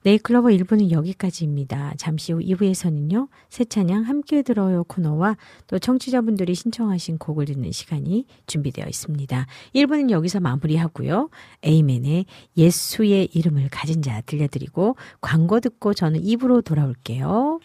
[0.04, 1.94] 네이클로버 1부는 여기까지입니다.
[1.96, 5.36] 잠시 후 2부에서는요, 새 찬양 함께 들어요 코너와
[5.66, 9.46] 또 청취자분들이 신청하신 곡을 듣는 시간이 준비되어 있습니다.
[9.74, 11.28] 1부는 여기서 마무리하고요.
[11.64, 17.58] 에이맨의 예수의 이름을 가진 자 들려드리고 광고 듣고 저는 2부로 돌아올게요.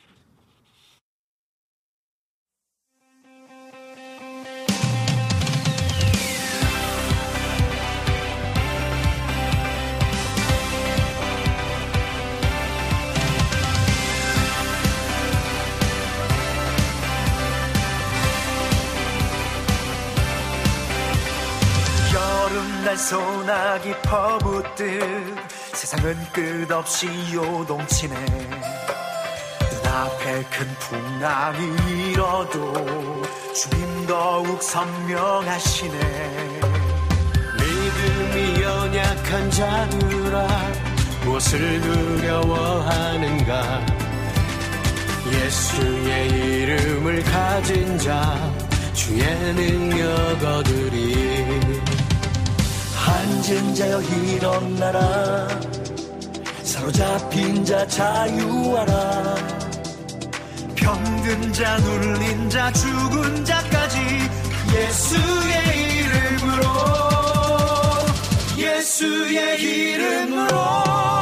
[22.91, 25.37] 날 소나기 퍼붓듯
[25.73, 28.15] 세상은 끝없이 요동치네.
[29.71, 32.73] 눈앞에 큰 풍랑이 일어도
[33.53, 35.99] 주님 더욱 선명하시네.
[37.61, 40.47] 믿음이 연약한 자들아
[41.23, 43.85] 무엇을 두려워하는가?
[45.31, 48.35] 예수의 이름을 가진 자
[48.93, 49.23] 주의
[49.53, 51.90] 능력 얻으리
[53.31, 55.47] 앉은 자여 일어나라.
[56.63, 59.35] 사로잡힌 자 자유하라.
[60.75, 63.97] 병든 자 눌린 자 죽은 자까지
[64.75, 65.63] 예수의
[65.97, 66.63] 이름으로
[68.57, 71.20] 예수의 이름으로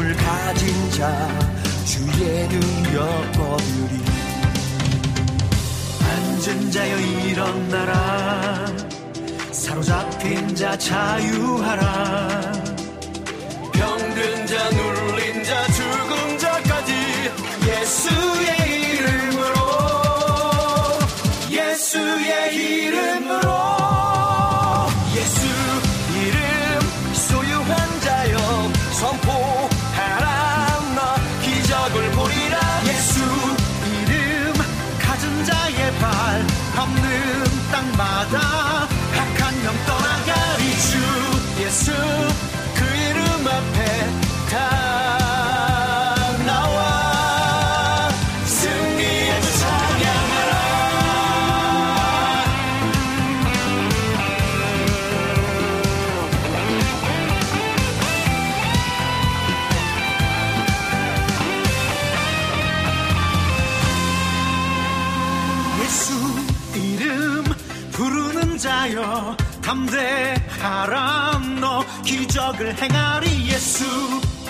[0.00, 1.28] 이름을 가진 자
[1.84, 3.02] 주의 능력
[3.38, 4.00] 얻으리
[6.02, 8.66] 앉은 자여 일어나라
[9.52, 12.52] 사로잡힌 자 자유하라.
[13.72, 16.92] 병든 자 눌린 자 죽은 자까지
[17.66, 18.59] 예수의
[70.00, 73.84] 담대하라 너 기적을 행하리 예수.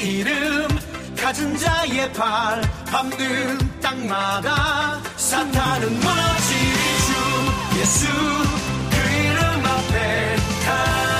[0.00, 0.68] 이름
[1.16, 8.06] 가진 자의 발 밟는 땅마다 사탄은 무너지리 주 예수
[8.90, 11.19] 그 이름 앞에 다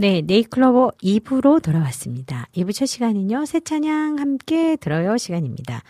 [0.00, 2.46] 네, 네잎클로버 2부로 돌아왔습니다.
[2.54, 5.82] 2부 첫 시간은요, 새 찬양 함께 들어요 시간입니다.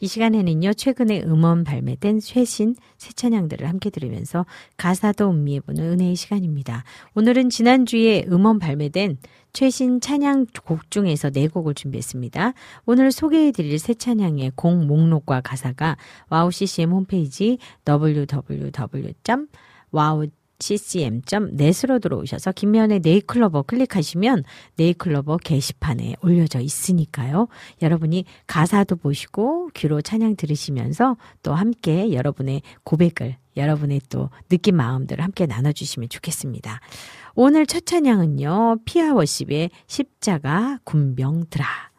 [0.00, 4.44] 이 시간에는요, 최근에 음원 발매된 최신 새 찬양들을 함께 들으면서
[4.76, 6.84] 가사도 음미해보는 은혜의 시간입니다.
[7.14, 9.16] 오늘은 지난주에 음원 발매된
[9.54, 12.52] 최신 찬양 곡 중에서 네 곡을 준비했습니다.
[12.84, 15.96] 오늘 소개해드릴 새 찬양의 곡 목록과 가사가
[16.28, 17.56] WOW CCM 홈페이지
[17.88, 18.68] www.wow
[20.64, 24.44] ccm.net으로 들어오셔서 김면의 네이클로버 클릭하시면
[24.76, 27.48] 네이클로버 게시판에 올려져 있으니까요.
[27.82, 35.46] 여러분이 가사도 보시고 귀로 찬양 들으시면서 또 함께 여러분의 고백을 여러분의 또 느낀 마음들을 함께
[35.46, 36.80] 나눠주시면 좋겠습니다.
[37.34, 38.78] 오늘 첫 찬양은요.
[38.84, 41.93] 피아워십의 십자가 군병들아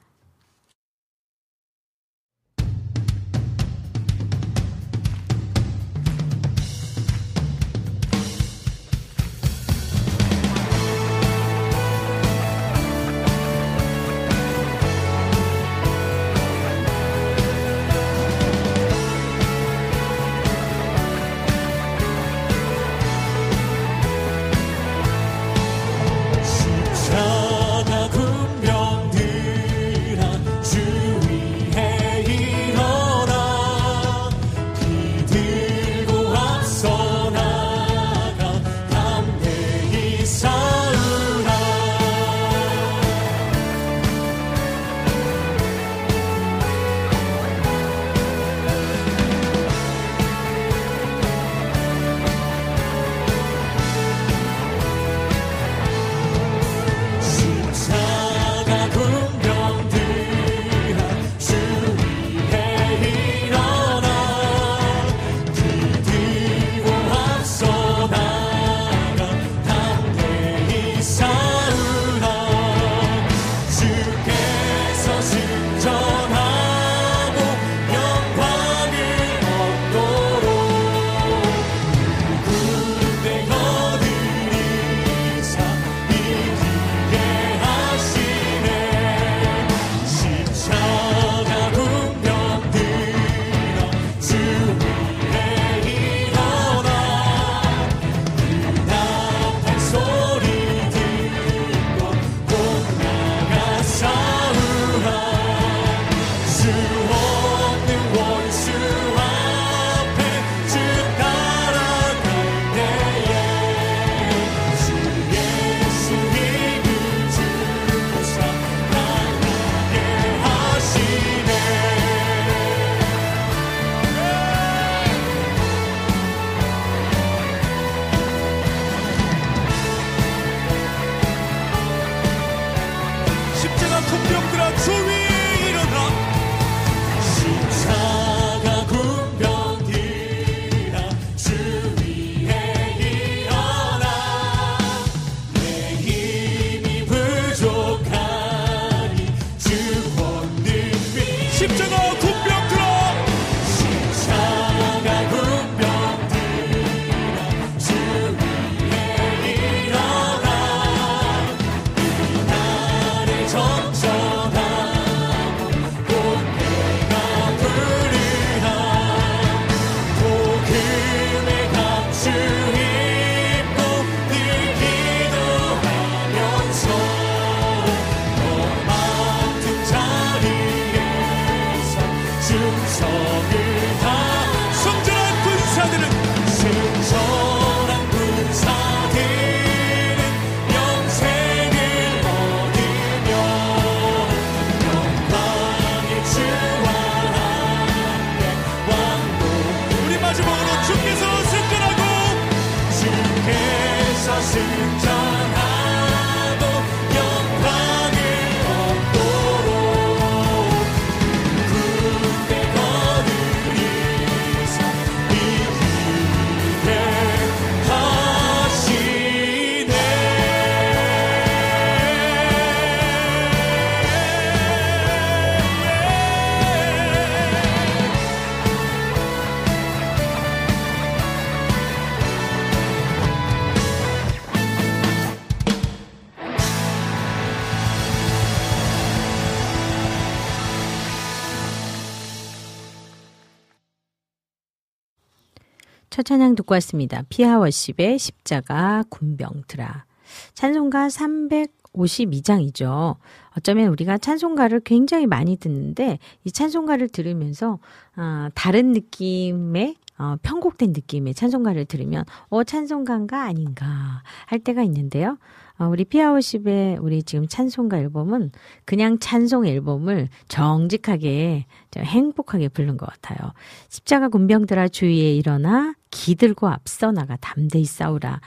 [246.15, 247.23] 첫 찬양 듣고 왔습니다.
[247.27, 250.05] 피아워십의 십자가 군병들아.
[250.53, 253.17] 찬송가 352장이죠.
[253.57, 257.79] 어쩌면 우리가 찬송가를 굉장히 많이 듣는데 이 찬송가를 들으면서
[258.15, 265.37] 어, 다른 느낌의 어, 편곡된 느낌의 찬송가를 들으면 어 찬송가인가 아닌가 할 때가 있는데요.
[265.77, 268.51] 어, 우리 피아오십의 우리 지금 찬송가 앨범은
[268.85, 271.65] 그냥 찬송 앨범을 정직하게
[271.97, 273.51] 행복하게 부른 것 같아요.
[273.89, 278.39] 십자가 군병들아 주위에 일어나 기들고 앞서 나가 담대히 싸우라.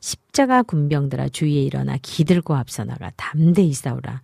[0.00, 4.20] 십자가 군병들아 주위에 일어나 기들고 앞서 나가 담대히 싸우라.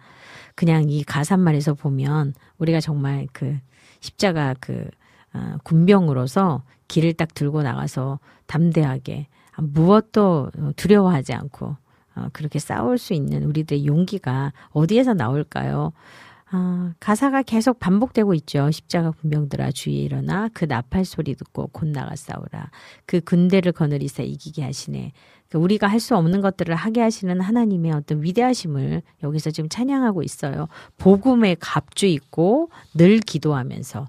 [0.55, 3.59] 그냥 이 가사말에서 보면 우리가 정말 그
[4.01, 4.87] 십자가 그
[5.33, 11.77] 어, 군병으로서 길을 딱 들고 나가서 담대하게 무엇도 두려워하지 않고
[12.17, 15.93] 어, 그렇게 싸울 수 있는 우리들의 용기가 어디에서 나올까요?
[16.53, 18.73] 아, 가사가 계속 반복되고 있죠.
[18.73, 22.71] 십자가 군병들아 주위에 일어나 그 나팔 소리 듣고 곧 나가 싸우라.
[23.07, 25.13] 그 군대를 거느리사 이기게 하시네.
[25.49, 30.67] 그 우리가 할 수 없는 것들을 하게 하시는 하나님의 어떤 위대하심을 여기서 지금 찬양하고 있어요.
[30.99, 34.09] 복음의 갑주 있고 늘 기도하면서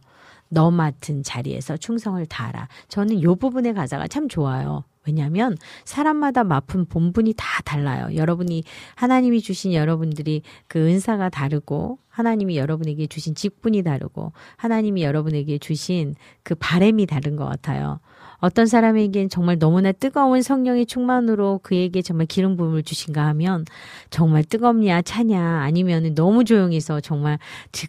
[0.49, 2.67] 너 맡은 자리에서 충성을 다하라.
[2.89, 4.83] 저는 요 부분의 가사가 참 좋아요.
[5.05, 8.15] 왜냐하면 사람마다 맡은 본분이 다 달라요.
[8.15, 8.63] 여러분이
[8.95, 16.55] 하나님이 주신 여러분들이 그 은사가 다르고 하나님이 여러분에게 주신 직분이 다르고 하나님이 여러분에게 주신 그
[16.55, 17.99] 바램이 다른 것 같아요.
[18.41, 23.65] 어떤 사람에겐 정말 너무나 뜨거운 성령의 충만으로 그에게 정말 기름 부음을 주신가 하면
[24.09, 27.37] 정말 뜨겁냐 차냐 아니면 너무 조용해서 정말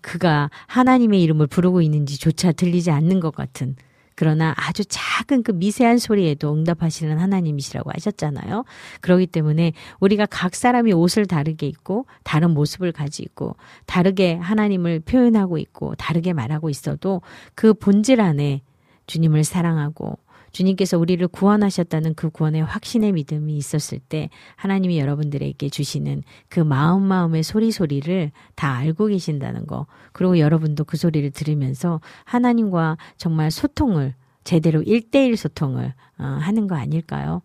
[0.02, 3.76] 그가 하나님의 이름을 부르고 있는지조차 들리지 않는 것 같은
[4.14, 8.64] 그러나 아주 작은 그 미세한 소리에도 응답하시는 하나님이시라고 하셨잖아요.
[9.01, 13.56] 그렇기 때문에 우리가 각 사람이 옷을 다르게 입고 다른 모습을 가지고
[13.86, 17.22] 다르게 하나님을 표현하고 있고 다르게 말하고 있어도
[17.55, 18.62] 그 본질 안에
[19.06, 20.18] 주님을 사랑하고
[20.53, 27.43] 주님께서 우리를 구원하셨다는 그 구원의 확신의 믿음이 있었을 때 하나님이 여러분들에게 주시는 그 마음 마음의
[27.43, 29.87] 소리 소리를 다 알고 계신다는 거.
[30.12, 34.15] 그리고 여러분도 그 소리를 들으면서 하나님과 정말 소통을
[34.45, 37.43] 제대로 일대일 소통을 어, 하는 거 아닐까요?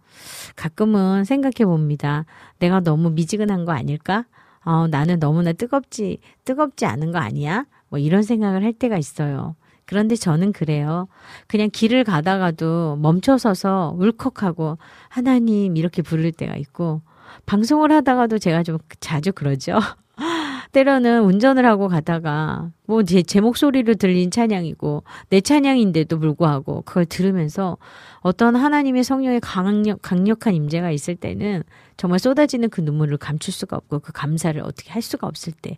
[0.56, 2.26] 가끔은 생각해 봅니다.
[2.60, 4.26] 내가 너무 미지근한 거 아닐까?
[4.64, 7.66] 어, 나는 너무나 뜨겁지, 뜨겁지 않은 거 아니야?
[7.90, 9.56] 뭐 이런 생각을 할 때가 있어요.
[9.88, 11.08] 그런데 저는 그래요.
[11.48, 14.78] 그냥 길을 가다가도 멈춰서서 울컥하고
[15.10, 17.02] 하나님 이렇게 부를 때가 있고
[17.46, 19.80] 방송을 하다가도 제가 좀 자주 그러죠.
[20.72, 27.78] 때로는 운전을 하고 가다가 뭐 제 제 목소리로 들린 찬양이고 내 찬양인데도 불구하고 그걸 들으면서
[28.22, 31.64] 어떤 하나님의 성령의 강력 강력한 임재가 있을 때는
[31.98, 35.78] 정말 쏟아지는 그 눈물을 감출 수가 없고 그 감사를 어떻게 할 수가 없을 때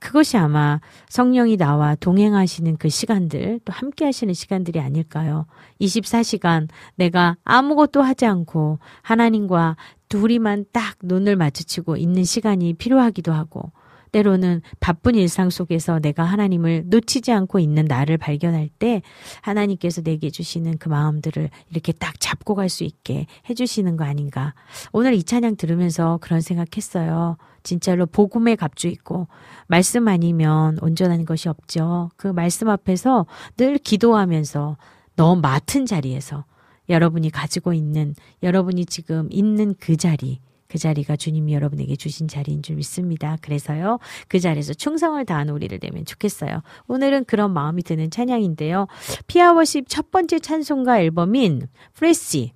[0.00, 5.46] 그것이 아마 성령이 나와 동행하시는 그 시간들 또 함께 하시는 시간들이 아닐까요?
[5.80, 9.76] 24시간 내가 아무것도 하지 않고 하나님과
[10.08, 13.72] 둘이만 딱 눈을 마주치고 있는 시간이 필요하기도 하고
[14.12, 19.02] 때로는 바쁜 일상 속에서 내가 하나님을 놓치지 않고 있는 나를 발견할 때
[19.40, 24.54] 하나님께서 내게 주시는 그 마음들을 이렇게 딱 잡고 갈 수 있게 해주시는 거 아닌가.
[24.92, 27.36] 오늘 이 찬양 들으면서 그런 생각했어요.
[27.62, 29.28] 진짜로 복음의 값주 있고
[29.66, 32.10] 말씀 아니면 온전한 것이 없죠.
[32.16, 33.26] 그 말씀 앞에서
[33.56, 34.76] 늘 기도하면서
[35.16, 36.44] 너 맡은 자리에서
[36.88, 40.40] 여러분이 가지고 있는 여러분이 지금 있는 그 자리
[40.72, 43.36] 그 자리가 주님이 여러분에게 주신 자리인 줄 믿습니다.
[43.42, 46.62] 그래서요, 그 자리에서 충성을 다하는 우리들 되면 좋겠어요.
[46.86, 48.86] 오늘은 그런 마음이 드는 찬양인데요.
[49.26, 52.52] 피아 worship 첫 번째 찬송가 앨범인 Fresh,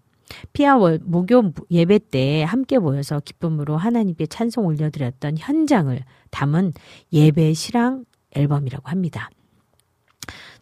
[0.55, 6.73] 피아워 목요 예배 때 함께 모여서 기쁨으로 하나님께 찬송 올려드렸던 현장을 담은
[7.13, 9.29] 예배 실황 앨범이라고 합니다.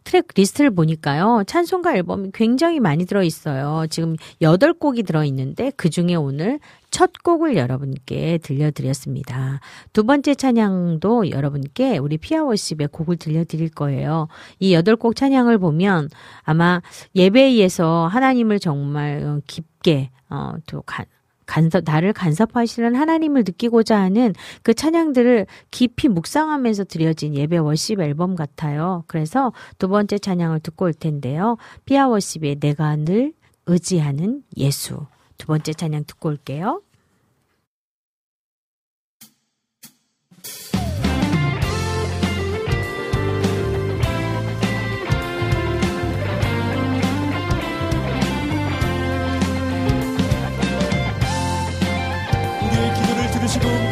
[0.04, 1.44] 트랙 리스트를 보니까요.
[1.46, 3.86] 찬송가 앨범이 굉장히 많이 들어있어요.
[3.88, 6.60] 지금 8곡이 들어있는데 그 중에 오늘
[6.94, 9.58] 첫 곡을 여러분께 들려드렸습니다.
[9.92, 14.28] 두 번째 찬양도 여러분께 우리 피아워십의 곡을 들려드릴 거예요.
[14.60, 16.08] 이 8곡 찬양을 보면
[16.42, 16.80] 아마
[17.16, 21.04] 예배에서 하나님을 정말 깊게 어, 또 가,
[21.46, 29.02] 간섭, 나를 간섭하시는 하나님을 느끼고자 하는 그 찬양들을 깊이 묵상하면서 드려진 예배 워십 앨범 같아요.
[29.08, 31.56] 그래서 두 번째 찬양을 듣고 올 텐데요.
[31.86, 33.32] 피아 워십의 내가 늘
[33.66, 35.08] 의지하는 예수.
[35.38, 36.83] 두 번째 찬양 듣고 올게요.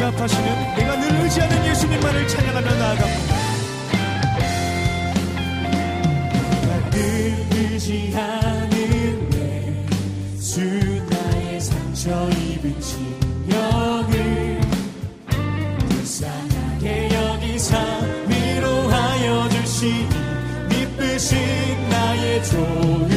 [0.03, 3.35] 응답하시는 내가 늘 의지하는 예수님만을 찬양하며 나아갑니다.
[6.51, 6.89] 내가
[7.51, 8.73] 의지하는
[10.35, 10.59] 예수
[11.09, 14.61] 나의 상처 입은 심령을
[15.79, 17.79] 불쌍하게 여기사
[18.27, 20.09] 위로하여 주시니
[20.81, 23.12] 이쁘신 나의 조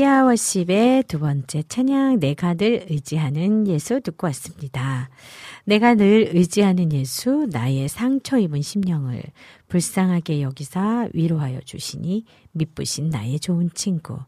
[0.00, 5.10] 피아워십의 두 번째 찬양 내가 늘 의지하는 예수 듣고 왔습니다.
[5.64, 9.22] 내가 늘 의지하는 예수 나의 상처 입은 심령을
[9.68, 14.18] 불쌍하게 여기사 위로하여 주시니 미쁘신 나의 좋은 친구.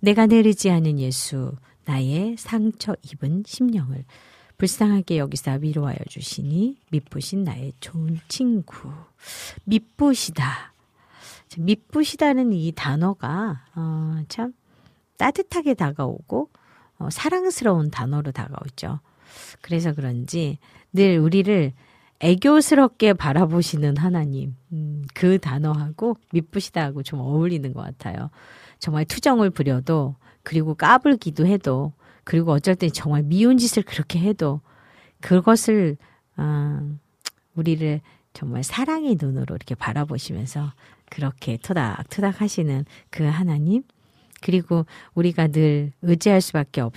[0.00, 1.52] 내가 늘 의지하는 예수
[1.84, 4.04] 나의 상처 입은 심령을
[4.58, 8.90] 불쌍하게 여기사 위로하여 주시니 미쁘신 나의 좋은 친구.
[9.62, 10.72] 미쁘시다.
[11.58, 14.52] 미쁘시다는 이 단어가 어, 참
[15.22, 16.50] 따뜻하게 다가오고
[16.98, 18.98] 어, 사랑스러운 단어로 다가오죠.
[19.60, 20.58] 그래서 그런지
[20.92, 21.72] 늘 우리를
[22.18, 28.30] 애교스럽게 바라보시는 하나님, 음, 그 단어하고 미쁘시다고 좀 어울리는 것 같아요.
[28.80, 31.92] 정말 투정을 부려도, 그리고 까불기도 해도,
[32.24, 34.60] 그리고 어쩔 때 정말 미운 짓을 그렇게 해도,
[35.20, 35.96] 그것을,
[36.34, 36.84] 아,
[37.54, 38.00] 우리를
[38.32, 40.72] 정말 사랑의 눈으로 이렇게 바라보시면서
[41.10, 43.82] 그렇게 토닥토닥 하시는 그 하나님,
[44.42, 46.94] 그리고 우리가 늘 의지할 수밖에 없,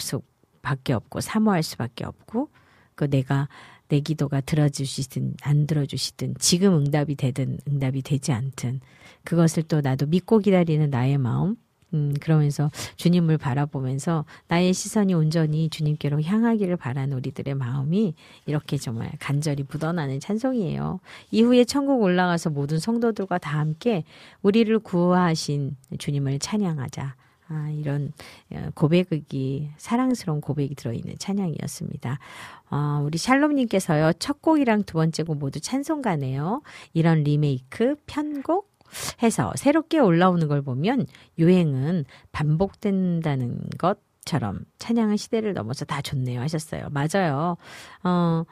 [0.61, 2.49] 밖에 없고, 사모할 수밖에 없고,
[2.95, 3.47] 그 내가
[3.87, 8.81] 내 기도가 들어주시든 안 들어주시든 지금 응답이 되든 응답이 되지 않든
[9.23, 11.55] 그것을 또 나도 믿고 기다리는 나의 마음
[11.93, 18.15] 음, 그러면서 주님을 바라보면서 나의 시선이 온전히 주님께로 향하기를 바라는 우리들의 마음이
[18.47, 20.99] 이렇게 정말 간절히 묻어나는 찬송이에요.
[21.31, 24.03] 이후에 천국 올라가서 모든 성도들과 다 함께
[24.41, 27.15] 우리를 구하신 주님을 찬양하자.
[27.47, 28.11] 아, 이런
[28.51, 32.19] 어, 고백이 사랑스러운 고백이 들어있는 찬양이었습니다.
[32.71, 36.61] 어, 우리 샬롬님께서요 첫 곡이랑 두 번째 곡 모두 찬송가네요.
[36.93, 38.73] 이런 리메이크 편곡
[39.23, 41.05] 해서 새롭게 올라오는 걸 보면
[41.37, 46.87] 유행은 반복된다는 것처럼 찬양은 시대를 넘어서 다 좋네요 하셨어요.
[46.91, 47.57] 맞아요.
[48.03, 48.43] 어,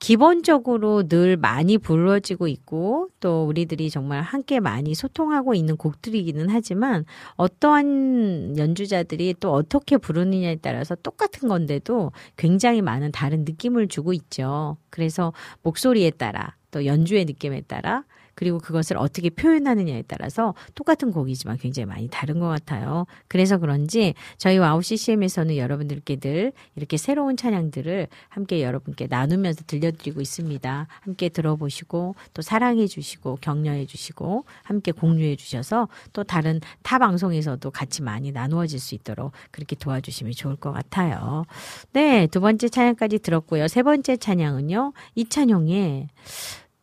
[0.00, 7.04] 기본적으로 늘 많이 불러지고 있고 또 우리들이 정말 함께 많이 소통하고 있는 곡들이기는 하지만
[7.36, 14.78] 어떠한 연주자들이 또 어떻게 부르느냐에 따라서 똑같은 건데도 굉장히 많은 다른 느낌을 주고 있죠.
[14.88, 18.04] 그래서 목소리에 따라 또 연주의 느낌에 따라
[18.40, 23.04] 그리고 그것을 어떻게 표현하느냐에 따라서 똑같은 곡이지만 굉장히 많이 다른 것 같아요.
[23.28, 30.86] 그래서 그런지 저희 WOW CCM에서는 여러분들께 늘 이렇게 새로운 찬양들을 함께 여러분께 나누면서 들려드리고 있습니다.
[31.00, 38.00] 함께 들어보시고 또 사랑해 주시고 격려해 주시고 함께 공유해 주셔서 또 다른 타 방송에서도 같이
[38.00, 41.44] 많이 나누어질 수 있도록 그렇게 도와주시면 좋을 것 같아요.
[41.92, 43.68] 네, 두 번째 찬양까지 들었고요.
[43.68, 44.94] 세 번째 찬양은요.
[45.14, 46.08] 이찬용의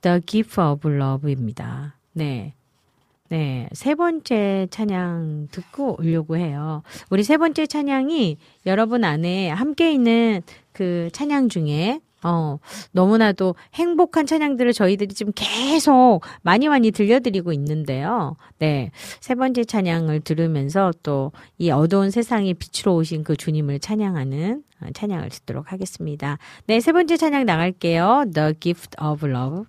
[0.01, 1.95] The Gift of Love입니다.
[2.13, 2.53] 네.
[3.29, 3.67] 네.
[3.73, 6.83] 세 번째 찬양 듣고 오려고 해요.
[7.09, 10.41] 우리 세 번째 찬양이 여러분 안에 함께 있는
[10.71, 12.57] 그 찬양 중에 어,
[12.93, 18.35] 너무나도 행복한 찬양들을 저희들이 지금 계속 많이 많이 들려드리고 있는데요.
[18.59, 18.91] 네.
[19.19, 24.63] 세 번째 찬양을 들으면서 또 이 어두운 세상에 빛으로 오신 그 주님을 찬양하는
[24.93, 26.37] 찬양을 듣도록 하겠습니다.
[26.65, 26.79] 네.
[26.79, 28.25] 세 번째 찬양 나갈게요.
[28.33, 29.65] The Gift of Love.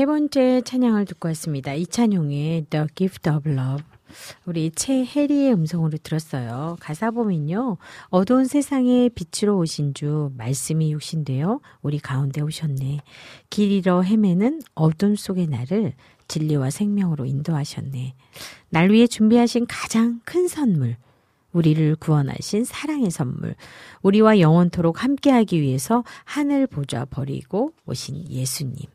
[0.00, 1.74] 세 번째 찬양을 듣고 왔습니다.
[1.74, 3.84] 이찬용의 The Gift of Love.
[4.46, 6.78] 우리 최혜리의 음성으로 들었어요.
[6.80, 7.76] 가사 보면요.
[8.08, 13.02] 어두운 세상에 빛으로 오신 주 말씀이 육신되어 우리 가운데 오셨네.
[13.50, 15.92] 길 잃어 헤매는 어둠 속의 나를
[16.28, 18.14] 진리와 생명으로 인도하셨네.
[18.70, 20.96] 날 위해 준비하신 가장 큰 선물.
[21.52, 23.54] 우리를 구원하신 사랑의 선물.
[24.00, 28.86] 우리와 영원토록 함께하기 위해서 하늘 보좌 버리고 오신 예수님.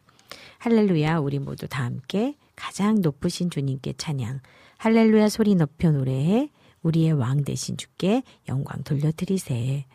[0.66, 4.40] 할렐루야, 우리 모두 다 함께 가장 높으신 주님께 찬양.
[4.78, 6.50] 할렐루야 소리 높여 노래해
[6.82, 9.86] 우리의 왕 되신 주께 영광 돌려드리세.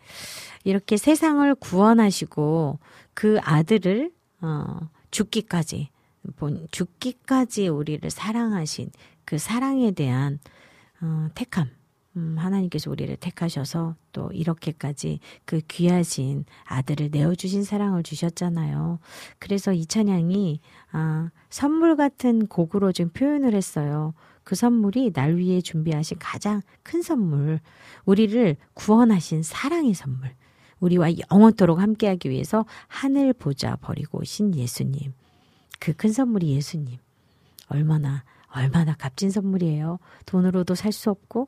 [0.63, 2.79] 이렇게 세상을 구원하시고
[3.13, 4.79] 그 아들을 어,
[5.11, 5.89] 죽기까지
[6.37, 8.91] 본 죽기까지 우리를 사랑하신
[9.25, 10.39] 그 사랑에 대한
[11.01, 11.69] 어, 택함.
[12.17, 18.99] 음, 하나님께서 우리를 택하셔서 또 이렇게까지 그 귀하신 아들을 내어주신 사랑을 주셨잖아요.
[19.39, 20.59] 그래서 이 찬양이
[20.91, 24.13] 아, 선물 같은 곡으로 좀 표현을 했어요.
[24.43, 27.59] 그 선물이 날 위해 준비하신 가장 큰 선물,
[28.05, 30.35] 우리를 구원하신 사랑의 선물,
[30.81, 35.13] 우리와 영원토록 함께하기 위해서 하늘 보자 버리고 오신 예수님.
[35.79, 36.97] 그 큰 선물이 예수님.
[37.67, 38.23] 얼마나
[38.53, 39.99] 얼마나 값진 선물이에요.
[40.25, 41.47] 돈으로도 살 수 없고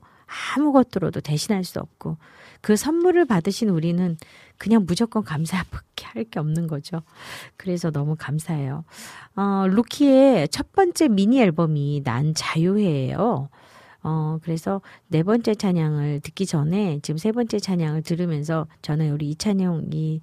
[0.56, 2.18] 아무것으로도 대신할 수 없고
[2.62, 4.18] 그 선물을 받으신 우리는
[4.58, 7.02] 그냥 무조건 감사밖에 할 게 없는 거죠.
[7.58, 8.86] 그래서 너무 감사해요.
[9.36, 13.50] 어, 루키의 첫 번째 미니 앨범이 난 자유해예요.
[14.04, 19.90] 어, 그래서 네 번째 찬양을 듣기 전에 지금 세 번째 찬양을 들으면서 저는 우리 이찬영
[19.94, 20.22] 이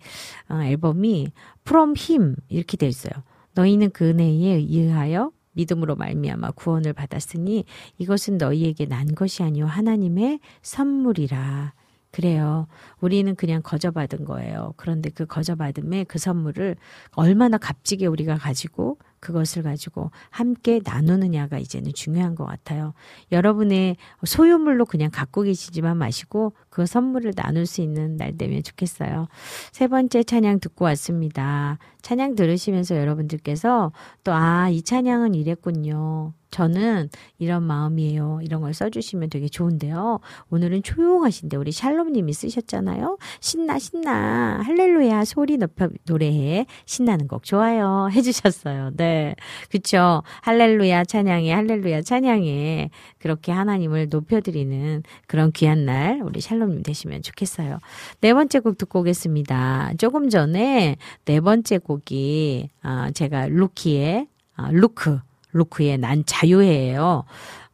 [0.48, 1.32] 어, 앨범이
[1.66, 3.12] From Him 이렇게 돼 있어요.
[3.54, 7.64] 너희는 그 은혜에 의하여 믿음으로 말미암아 구원을 받았으니
[7.98, 11.74] 이것은 너희에게 난 것이 아니요 하나님의 선물이라.
[12.12, 12.66] 그래요.
[13.00, 14.74] 우리는 그냥 거저받은 거예요.
[14.76, 16.74] 그런데 그 거저받음에 그 선물을
[17.12, 22.94] 얼마나 값지게 우리가 가지고 그것을 가지고 함께 나누느냐가 이제는 중요한 것 같아요.
[23.30, 29.28] 여러분의 소유물로 그냥 갖고 계시지만 마시고 그 선물을 나눌 수 있는 날 되면 좋겠어요.
[29.70, 31.78] 세 번째 찬양 듣고 왔습니다.
[32.02, 33.92] 찬양 들으시면서 여러분들께서
[34.24, 36.32] 또, 아, 이 찬양은 이랬군요.
[36.50, 37.08] 저는
[37.38, 38.40] 이런 마음이에요.
[38.42, 40.20] 이런 걸 써주시면 되게 좋은데요.
[40.50, 43.18] 오늘은 조용하신데 우리 샬롬님이 쓰셨잖아요.
[43.40, 48.92] 신나 신나 할렐루야 소리 높여 노래해 신나는 곡 좋아요 해주셨어요.
[48.96, 49.34] 네,
[49.70, 50.22] 그쵸.
[50.42, 57.78] 할렐루야 찬양해 할렐루야 찬양해 그렇게 하나님을 높여드리는 그런 귀한 날 우리 샬롬님 되시면 좋겠어요.
[58.20, 59.92] 네 번째 곡 듣고 오겠습니다.
[59.98, 65.20] 조금 전에 네 번째 곡이 아, 제가 루키의 아, 루크
[65.52, 67.24] 루크의 난 자유해예요.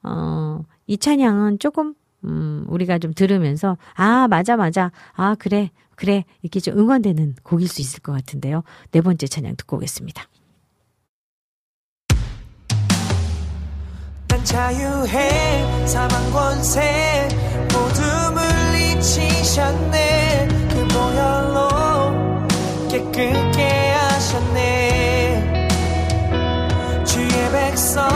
[0.02, 1.94] 어, 이 찬양은 조금
[2.24, 7.80] 음, 우리가 좀 들으면서 아 맞아 맞아 아 그래 그래 이렇게 좀 응원되는 곡일 수
[7.80, 8.62] 있을 것 같은데요.
[8.90, 10.24] 네 번째 찬양 듣고 오겠습니다.
[14.28, 17.28] 난 자유해 사망 권세
[17.72, 18.02] 모두
[18.34, 21.68] 물리치셨네 그 보혈로
[22.88, 23.75] 깨끗게
[24.36, 25.66] 하셨네.
[27.06, 28.06] 주의 백성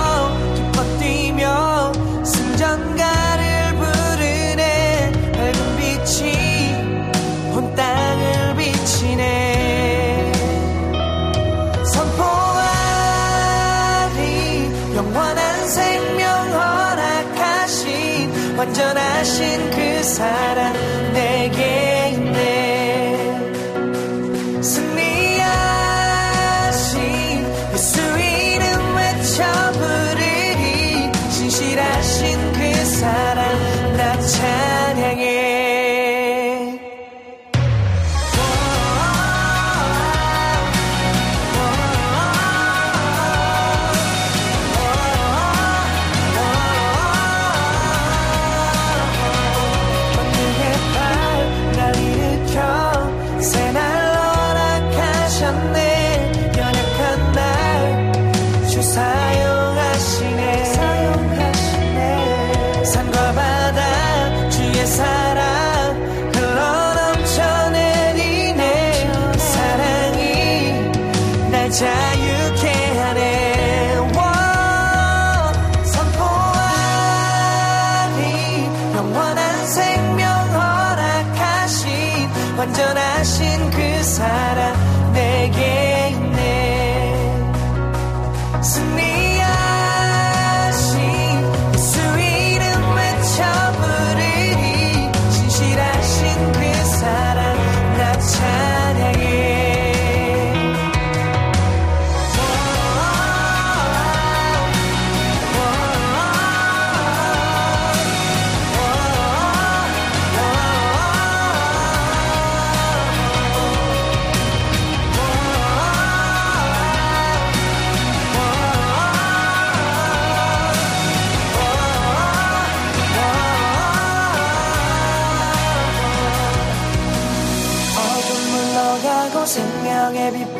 [0.55, 1.93] 기뻐 뛰며
[2.25, 5.13] 승전가를 부르네.
[5.33, 6.75] 밝은 빛이
[7.55, 10.33] 온 땅을 비치네.
[11.95, 12.61] 선포하리
[14.97, 17.79] 영원한 생명 허락하신
[18.59, 20.50] 완전하신 그 사랑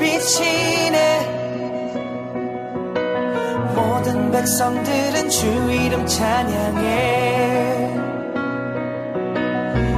[0.01, 1.41] 빛비치네.
[3.75, 7.95] 모든 백성들은 주 이름 찬양해.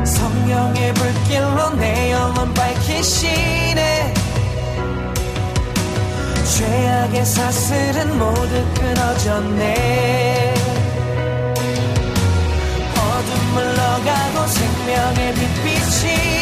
[0.05, 4.15] 성령의 불길로 내 영혼 밝히시네.
[6.57, 10.55] 죄악의 사슬은 모두 끊어졌네.
[12.95, 16.42] 어둠 물러가고 생명의 빛 비치네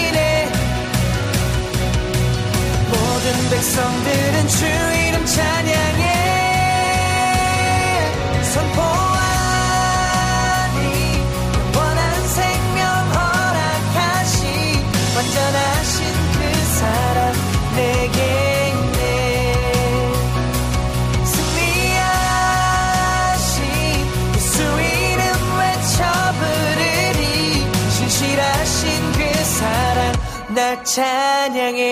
[3.21, 6.05] 모든 백성들은 주 이름 찬양해.
[8.43, 9.00] 선포
[30.91, 31.85] 찬양해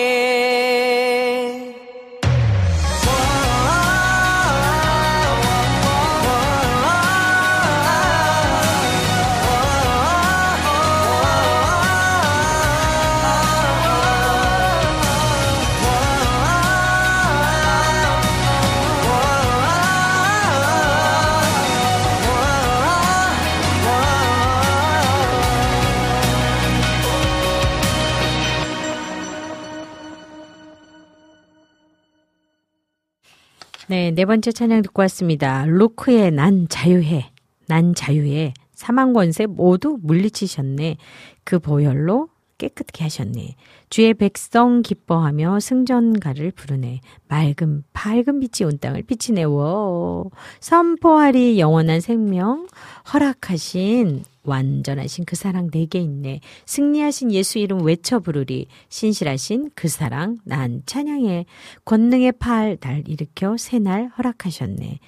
[34.09, 35.65] 네, 네 번째 찬양 듣고 왔습니다.
[35.67, 37.29] 루크의 난 자유해.
[37.67, 38.55] 난 자유해.
[38.73, 40.97] 사망 권세 모두 물리치셨네.
[41.43, 43.55] 그 보혈로 깨끗게 하셨네.
[43.91, 47.01] 주의 백성 기뻐하며 승전가를 부르네.
[47.27, 49.43] 맑은 밝은 빛이 온 땅을 비치네.
[49.43, 50.31] 워.
[50.59, 52.65] 선포하리 영원한 생명
[53.13, 56.41] 허락하신 완전하신 그 사랑 내게 있네.
[56.65, 58.67] 승리하신 예수 이름 외쳐 부르리.
[58.89, 61.45] 신실하신 그 사랑 난 찬양해.
[61.85, 64.99] 권능의 팔달 일으켜 새날 허락하셨네.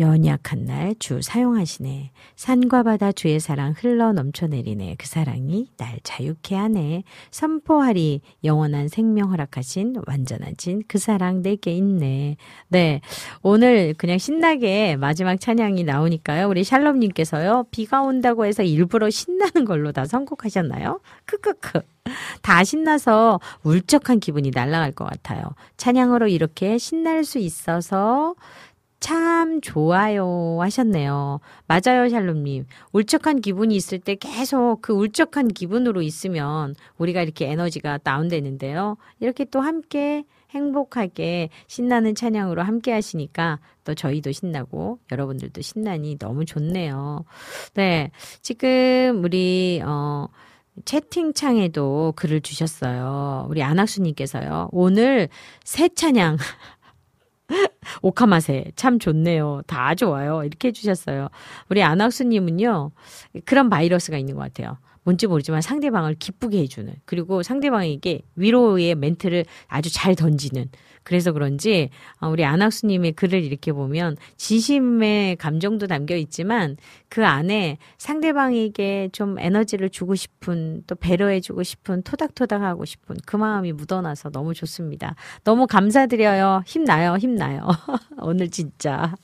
[0.00, 2.10] 연약한 날 주 사용하시네.
[2.36, 4.96] 산과 바다 주의 사랑 흘러 넘쳐내리네.
[4.98, 7.04] 그 사랑이 날 자유케 하네.
[7.30, 12.36] 선포하리 영원한 생명 허락하신 완전하신 그 사랑 내게 있네.
[12.68, 13.00] 네.
[13.42, 16.48] 오늘 그냥 신나게 마지막 찬양이 나오니까요.
[16.48, 17.66] 우리 샬롬님께서요.
[17.70, 21.00] 비가 온다고 해서 일부러 신나는 걸로 다 선곡하셨나요?
[21.26, 21.80] 크크크.
[22.42, 25.42] 다 신나서 울적한 기분이 날아갈 것 같아요.
[25.76, 28.34] 찬양으로 이렇게 신날 수 있어서
[29.00, 31.40] 참 좋아요 하셨네요.
[31.66, 32.66] 맞아요, 샬롬님.
[32.92, 38.98] 울적한 기분이 있을 때 계속 그 울적한 기분으로 있으면 우리가 이렇게 에너지가 다운되는데요.
[39.20, 47.24] 이렇게 또 함께 행복하게 신나는 찬양으로 함께 하시니까 또 저희도 신나고 여러분들도 신나니 너무 좋네요.
[47.74, 48.10] 네.
[48.42, 50.26] 지금 우리, 어,
[50.84, 53.46] 채팅창에도 글을 주셨어요.
[53.48, 54.68] 우리 안학수님께서요.
[54.72, 55.28] 오늘
[55.64, 56.36] 새 찬양.
[58.02, 59.62] 오카마세 참 좋네요.
[59.66, 60.44] 다 좋아요.
[60.44, 61.28] 이렇게 해주셨어요.
[61.68, 62.92] 우리 안학수님은요
[63.44, 64.78] 그런 바이러스가 있는 것 같아요.
[65.02, 70.68] 뭔지 모르지만 상대방을 기쁘게 해주는 그리고 상대방에게 위로의 멘트를 아주 잘 던지는
[71.02, 71.90] 그래서 그런지
[72.20, 76.76] 어, 우리 안학수님의 글을 이렇게 보면 진심의 감정도 담겨 있지만
[77.08, 84.30] 그 안에 상대방에게 좀 에너지를 주고 싶은 또 배려해주고 싶은 토닥토닥하고 싶은 그 마음이 묻어나서
[84.30, 85.14] 너무 좋습니다.
[85.44, 86.62] 너무 감사드려요.
[86.66, 87.66] 힘나요, 힘나요.
[88.18, 89.14] 오늘 진짜.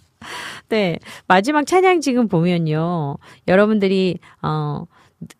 [0.69, 0.99] 네.
[1.29, 3.17] 마지막 찬양 지금 보면요.
[3.47, 4.87] 여러분들이, 어,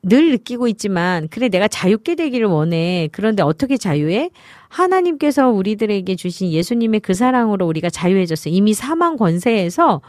[0.03, 3.09] 늘 느끼고 있지만, 그래, 내가 자유롭게 되기를 원해.
[3.13, 4.31] 그런데 어떻게 자유해?
[4.69, 8.55] 하나님께서 우리들에게 주신 예수님의 그 사랑으로 우리가 자유해졌어요.
[8.55, 10.01] 이미 사망 권세에서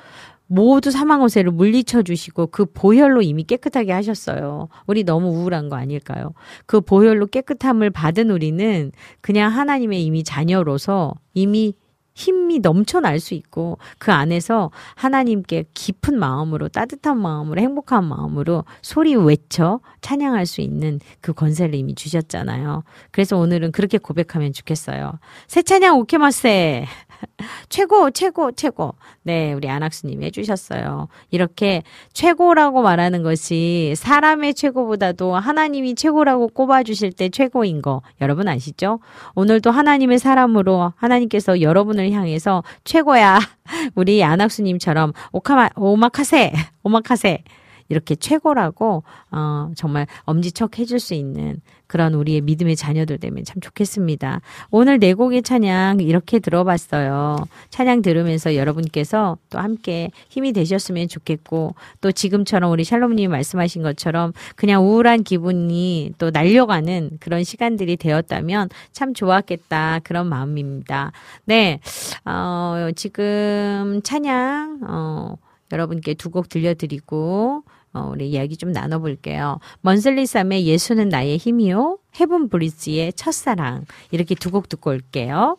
[0.48, 4.70] 모두 사망 권세를 물리쳐 주시고 그 보혈로 이미 깨끗하게 하셨어요.
[4.88, 6.34] 우리 너무 우울한 거 아닐까요?
[6.66, 8.92] 그 보혈로 깨끗함을 받은 우리는
[9.22, 11.74] 그냥 하나님의 이미 자녀로서 이미
[12.18, 19.80] 힘이 넘쳐날 수 있고 그 안에서 하나님께 깊은 마음으로 따뜻한 마음으로 행복한 마음으로 소리 외쳐
[20.02, 22.84] 찬양할 수 있는 그 권세를 이미 주셨잖아요.
[23.12, 25.20] 그래서 오늘은 그렇게 고백하면 좋겠어요.
[25.48, 26.88] 새 찬양 오케마세
[27.70, 31.08] 최고 최고 최고 네 우리 안학수님 해주셨어요.
[31.32, 31.84] 이렇게
[32.14, 39.00] 최고라고 말하는 것이 사람의 최고보다도 하나님이 최고라고 꼽아주실 때 최고인 거 여러분 아시죠?
[39.36, 43.40] 오늘도 하나님의 사람으로 하나님께서 여러분을 향해서 최고야
[43.96, 46.54] 우리 안학수님처럼 오카마 오마카세
[46.84, 47.44] 오마카세
[47.90, 54.42] 이렇게 최고라고 어, 정말 엄지척 해줄 수 있는 그런 우리의 믿음의 자녀들 되면 참 좋겠습니다.
[54.72, 57.38] 오늘 네 곡의 찬양 이렇게 들어봤어요.
[57.70, 64.84] 찬양 들으면서 여러분께서 또 함께 힘이 되셨으면 좋겠고 또 지금처럼 우리 샬롬님이 말씀하신 것처럼 그냥
[64.84, 71.14] 우울한 기분이 또 날려가는 그런 시간들이 되었다면 참 좋았겠다 그런 마음입니다.
[71.46, 71.80] 네,
[72.26, 75.36] 어, 지금 찬양 어,
[75.72, 79.60] 여러분께 두 곡 들려드리고 어, 우리 이야기 좀 나눠볼게요.
[79.82, 82.00] 먼슬리삼의 예수는 나의 힘이요.
[82.20, 83.86] 헤븐 브리지의 첫사랑.
[84.12, 85.58] 이렇게 두 곡 듣고 올게요.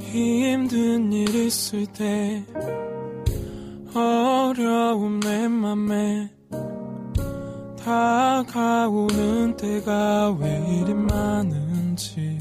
[0.00, 2.44] 힘든 일 있을 때
[3.94, 6.30] 어려움 내 맘에
[7.82, 12.38] 다가오는 때가 왜 이리 많은지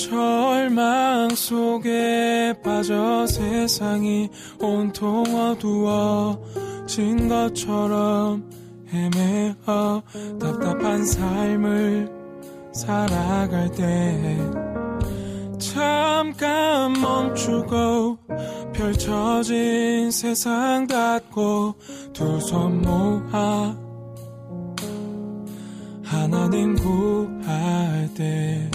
[0.00, 8.48] 절망 속에 빠져 세상이 온통 어두워진 것처럼
[8.92, 10.02] 헤매어
[10.40, 12.10] 답답한 삶을
[12.72, 14.38] 살아갈 때
[15.58, 18.16] 잠깐 멈추고
[18.72, 21.74] 펼쳐진 세상 닫고
[22.14, 23.76] 두 손 모아
[26.02, 28.70] 하나님 구할 때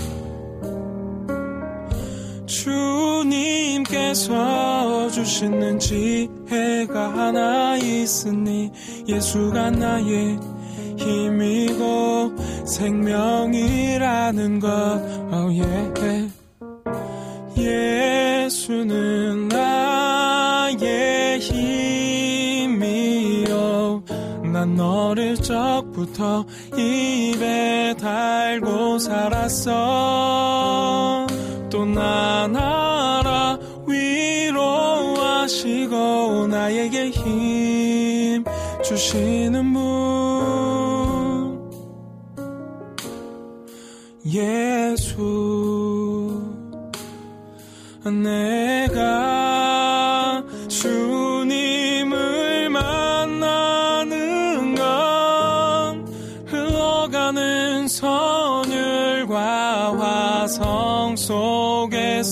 [3.75, 8.71] 주님께서 주시는 지혜가 하나 있으니
[9.07, 10.39] 예수가 나의
[10.97, 12.33] 힘이고
[12.65, 14.67] 생명이라는 것.
[15.31, 16.33] Oh yeah.
[17.55, 22.81] 예수는 나의 힘이요.
[24.51, 26.43] 난 어릴 적부터
[26.75, 30.55] 입에 달고 살았어
[31.76, 35.27] 또난 알아 위로하시고
[36.47, 38.45] 나에게 힘
[38.81, 39.84] 주시는 분.
[44.26, 45.19] 예수
[48.06, 49.34] 내가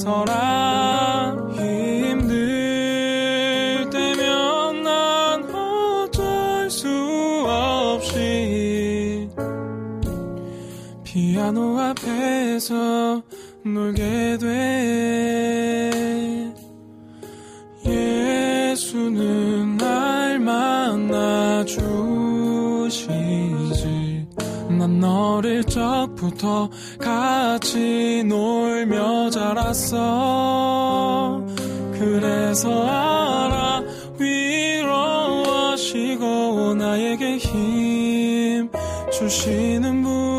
[0.04, 2.60] 서라 힘들
[3.90, 6.90] 때면 난 어쩔 수
[7.48, 9.30] 없이
[11.06, 13.24] 피아노 앞에서
[13.64, 15.92] 놀게 돼.
[17.86, 23.04] 예수는 날 만나 주시지
[24.84, 26.70] 난 어릴 적부터
[27.00, 29.96] 같이 놀며 자랐어.
[31.94, 33.82] 그래서 알아
[34.20, 35.86] 위로하시고
[36.76, 38.70] 나에게 힘
[39.10, 40.33] 주시는 분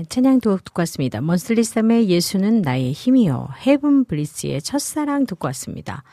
[0.00, 1.20] 네, 찬양 두곡 듣고 왔습니다.
[1.20, 3.48] 먼슬리썸의 예수는 나의 힘이요.
[3.66, 6.04] Heaven Bliss의 첫사랑 듣고 왔습니다.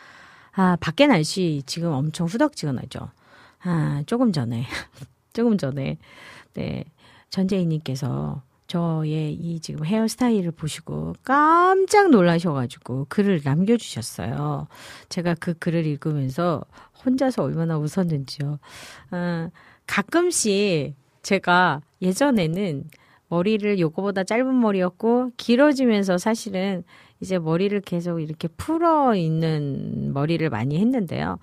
[0.51, 3.09] 아, 밖에 날씨 지금 엄청 후덕지근하죠.
[3.63, 4.65] 아, 조금 전에,
[5.31, 5.97] 조금 전에,
[6.53, 6.83] 네,
[7.29, 14.67] 전재희님께서 저의 이 지금 헤어스타일을 보시고 깜짝 놀라셔가지고 글을 남겨주셨어요.
[15.07, 16.61] 제가 그 글을 읽으면서
[17.05, 18.59] 혼자서 얼마나 웃었는지요.
[19.11, 19.49] 아,
[19.85, 22.83] 가끔씩 제가 예전에는
[23.29, 26.83] 머리를 요거보다 짧은 머리였고 길어지면서 사실은
[27.19, 31.39] 이제 머리를 계속 이렇게 풀어 있는 머리를 많이 했는데요.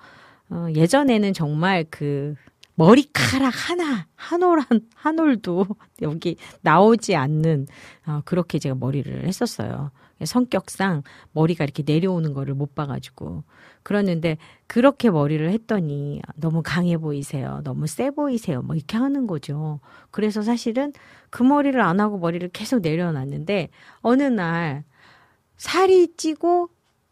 [0.50, 2.34] 어, 예전에는 정말 그
[2.76, 5.66] 머리카락 하나 한 올 한 한 올도
[6.02, 7.66] 여기 나오지 않는
[8.06, 9.90] 어, 그렇게 제가 머리를 했었어요.
[10.24, 11.02] 성격상
[11.32, 13.44] 머리가 이렇게 내려오는 거를 못 봐가지고
[13.84, 17.60] 그러는데 그렇게 머리를 했더니 너무 강해 보이세요.
[17.62, 18.62] 너무 세 보이세요.
[18.62, 19.78] 뭐 이렇게 하는 거죠.
[20.10, 20.92] 그래서 사실은
[21.30, 23.68] 그 머리를 안 하고 머리를 계속 내려놨는데
[24.00, 24.84] 어느 날
[25.56, 26.70] 살이 찌고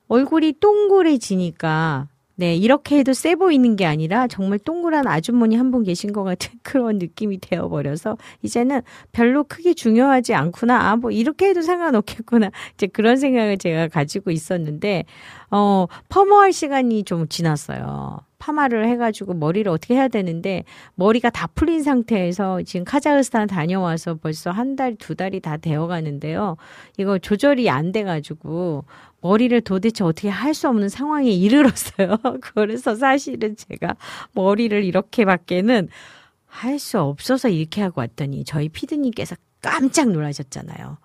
[0.09, 6.13] 얼굴이 동그래지니까 네, 이렇게 해도 세 보이는 게 아니라 정말 동그란 아주머니 한 분 계신
[6.13, 8.83] 것 같은 그런 느낌이 되어버려서 이제는
[9.13, 10.91] 별로 크게 중요하지 않구나.
[10.91, 12.51] 아, 뭐 이렇게 해도 상관없겠구나.
[12.75, 15.05] 이제 그런 생각을 제가 가지고 있었는데,
[15.51, 18.19] 어, 펌어할 시간이 좀 지났어요.
[18.39, 20.65] 파마를 해가지고 머리를 어떻게 해야 되는데
[20.97, 26.57] 머리가 다 풀린 상태에서 지금 카자흐스탄 다녀와서 벌써 한 달, 두 달이 다 되어 가는데요.
[26.99, 28.85] 이거 조절이 안 돼가지고
[29.23, 32.19] 머리를 도대체 어떻게 할 수 없는 상황에 이르렀어요.
[32.55, 33.97] 그래서 사실은 제가
[34.33, 35.89] 머리를 이렇게밖에는
[36.47, 40.99] 할 수 없어서 이렇게 하고 왔더니 저희 피드님께서 깜짝 놀라셨잖아요.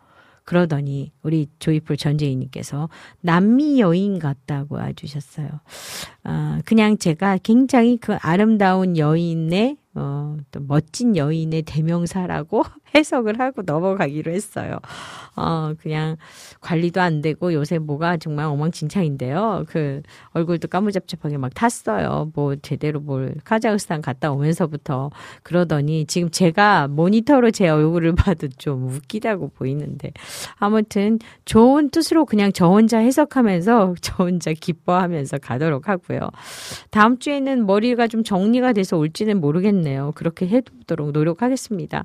[0.43, 2.89] 그러더니 우리 조이풀 전재희님께서
[3.21, 5.49] 남미 여인 같다고 해주셨어요.
[6.23, 12.63] 아, 그냥 제가 굉장히 그 아름다운 여인의 어, 또 멋진 여인의 대명사라고
[12.97, 14.79] 해석을 하고 넘어가기로 했어요.
[15.37, 16.17] 어, 그냥
[16.61, 19.65] 관리도 안 되고 요새 뭐가 정말 엉망진창인데요.
[19.67, 20.01] 그
[20.31, 22.31] 얼굴도 까무잡잡하게 막 탔어요.
[22.33, 25.11] 뭐 제대로 뭘 카자흐스탄 갔다 오면서부터
[25.43, 30.11] 그러더니 지금 제가 모니터로 제 얼굴을 봐도 좀 웃기다고 보이는데
[30.55, 36.31] 아무튼 좋은 뜻으로 그냥 저 혼자 해석하면서 저 혼자 기뻐하면서 가도록 하고요.
[36.89, 40.13] 다음 주에는 머리가 좀 정리가 돼서 올지는 모르겠네요.
[40.15, 42.03] 그렇게 해보도록 노력하겠습니다.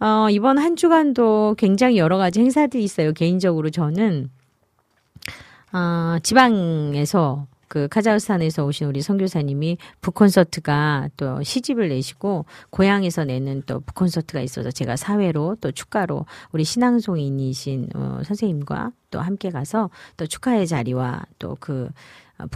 [0.00, 3.12] 어, 이번 한 주간도 굉장히 여러 가지 행사들이 있어요.
[3.12, 4.30] 개인적으로 저는
[5.72, 14.42] 어, 지방에서 그 카자흐스탄에서 오신 우리 선교사님이 북콘서트가 또 시집을 내시고 고향에서 내는 또 북콘서트가
[14.42, 19.88] 있어서 제가 사회로 또 축가로 우리 신앙송인이신 어, 선생님과 또 함께 가서
[20.18, 21.92] 또 축하의 자리와 또그 북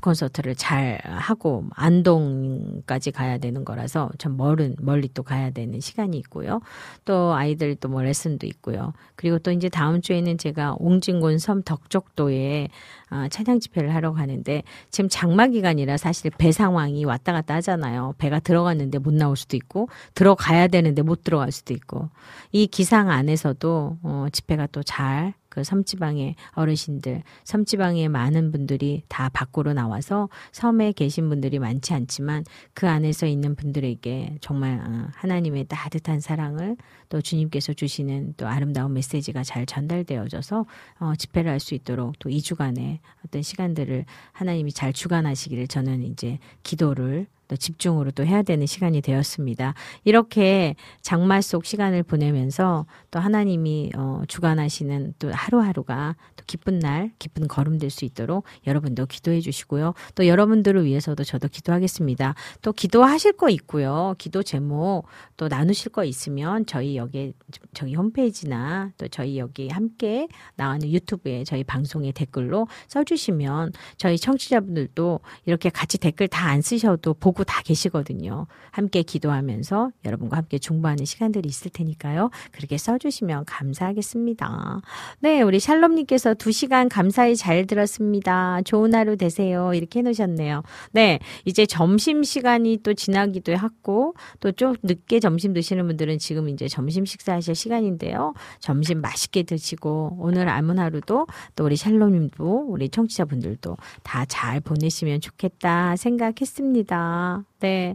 [0.02, 6.60] 콘서트를 잘 하고 안동까지 가야 되는 거라서 참 멀은 멀리 또 가야 되는 시간이 있고요.
[7.04, 8.92] 또 아이들 또 뭐 레슨도 있고요.
[9.14, 12.68] 그리고 또 이제 다음 주에는 제가 옹진군 섬 덕적도에
[13.08, 18.14] 아, 찬양 집회를 하러 가는데 지금 장마 기간이라 사실 배 상황이 왔다 갔다 하잖아요.
[18.18, 22.10] 배가 들어갔는데 못 나올 수도 있고 들어가야 되는데 못 들어갈 수도 있고
[22.52, 29.72] 이 기상 안에서도 어, 집회가 또 잘 그 섬지방의 어르신들, 섬지방의 많은 분들이 다 밖으로
[29.72, 36.76] 나와서 섬에 계신 분들이 많지 않지만 그 안에서 있는 분들에게 정말 어, 하나님의 따뜻한 사랑을
[37.08, 40.66] 또 주님께서 주시는 또 아름다운 메시지가 잘 전달되어져서
[41.00, 47.26] 어, 집회를 할 수 있도록 또 2주간의 어떤 시간들을 하나님이 잘 주관하시기를 저는 이제 기도를
[47.48, 49.74] 또 집중으로 또 해야 되는 시간이 되었습니다.
[50.05, 57.48] 이렇게 장마 속 시간을 보내면서 또 하나님이 어, 주관하시는 또 하루하루가 또 기쁜 날, 기쁜
[57.48, 59.94] 걸음 될 수 있도록 여러분도 기도해 주시고요.
[60.14, 62.35] 또 여러분들을 위해서도 저도 기도하겠습니다.
[62.62, 64.14] 또 기도하실 거 있고요.
[64.18, 65.05] 기도 제목
[65.36, 67.32] 또 나누실 거 있으면 저희 여기
[67.74, 75.70] 저희 홈페이지나 또 저희 여기 함께 나오는 유튜브에 저희 방송에 댓글로 써주시면 저희 청취자분들도 이렇게
[75.70, 78.46] 같이 댓글 다 안 쓰셔도 보고 다 계시거든요.
[78.70, 82.30] 함께 기도하면서 여러분과 함께 중보하는 시간들이 있을 테니까요.
[82.52, 84.80] 그렇게 써주시면 감사하겠습니다.
[85.20, 88.60] 네, 우리 샬롬님께서 두 시간 감사히 잘 들었습니다.
[88.64, 89.72] 좋은 하루 되세요.
[89.74, 90.62] 이렇게 해놓으셨네요.
[90.92, 96.66] 네, 이제 점심 시간이 또 지나기도 했고 또 좀 늦게 점심 드시는 분들은 지금 이제
[96.68, 98.32] 점심 식사하실 시간인데요.
[98.58, 105.96] 점심 맛있게 드시고 오늘 아문 하루도 또 우리 샬롬님도 우리 청취자분들도 다 잘 보내시면 좋겠다
[105.96, 107.26] 생각했습니다.
[107.61, 107.94] 네.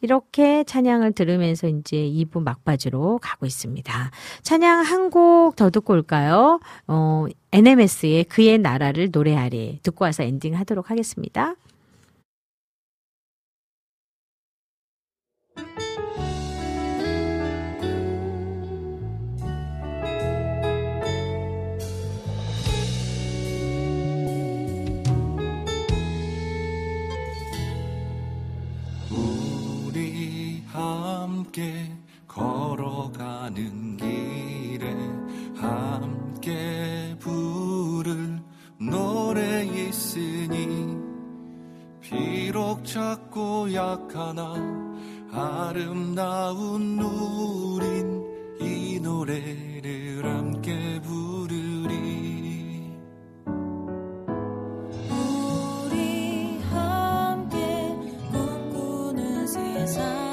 [0.00, 4.10] 이렇게 찬양을 들으면서 이제 2부 막바지로 가고 있습니다.
[4.42, 6.60] 찬양 한 곡 더 듣고 올까요?
[6.88, 11.54] 어, NMS의 그의 나라를 노래하리 듣고 와서 엔딩 하도록 하겠습니다.
[32.26, 34.94] 걸어가는 길에
[35.56, 38.40] 함께 부를
[38.78, 40.96] 노래 있으니
[42.00, 44.54] 비록 작고 약하나
[45.30, 48.22] 아름다운 우린
[48.60, 52.92] 이 노래를 함께 부르리.
[55.10, 57.96] 우리 함께
[58.30, 60.31] 꿈꾸는 세상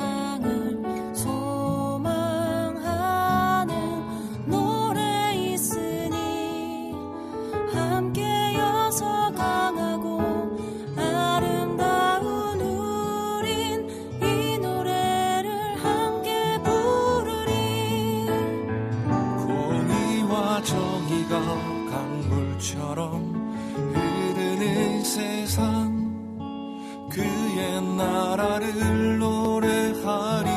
[28.30, 30.50] 나라를 노래하리.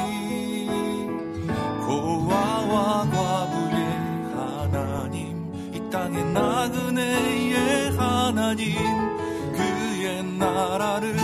[1.86, 3.76] 고아와 과부의
[4.34, 8.74] 하나님 이 땅의 나그네의 하나님
[9.56, 11.21] 그의 나라를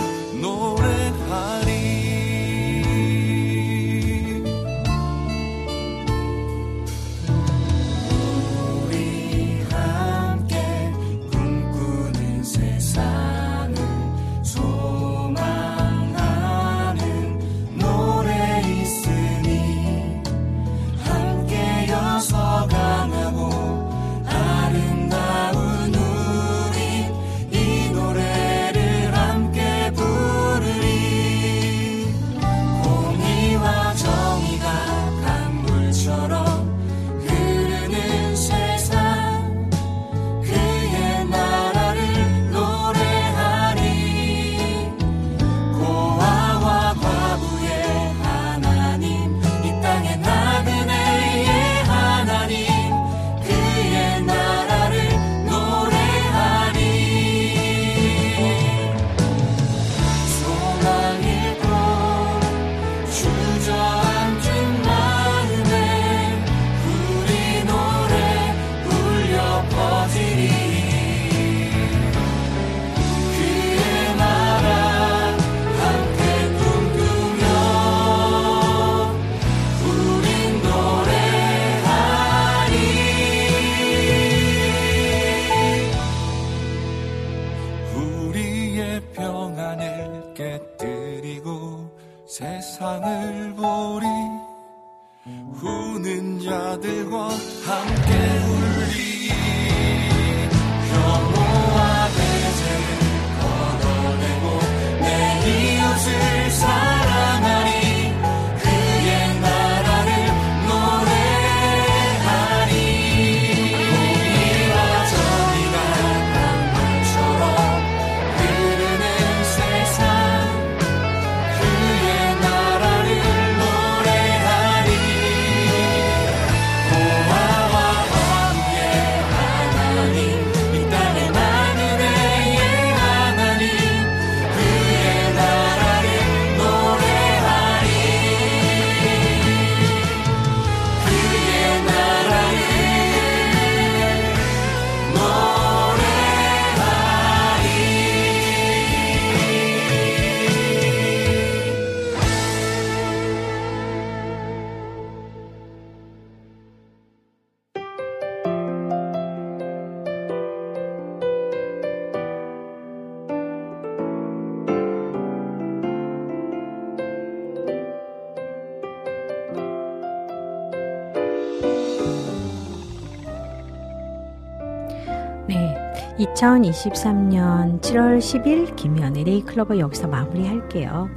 [176.39, 181.09] 2023년 7월 10일 김현의 레이클로버 여기서 마무리할게요.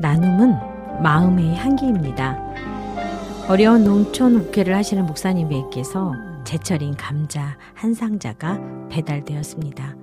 [0.00, 2.38] 나눔은 마음의 향기입니다.
[3.48, 6.14] 어려운 농촌 국회를 하시는 목사님에게서
[6.44, 9.96] 제철인 감자 한 상자가 배달되었습니다.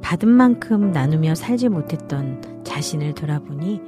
[0.00, 3.82] 받은 만큼 나누며 살지 못했던 자신을 돌아보니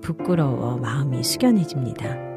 [0.00, 2.31] 부끄러워 마음이 숙연해집니다.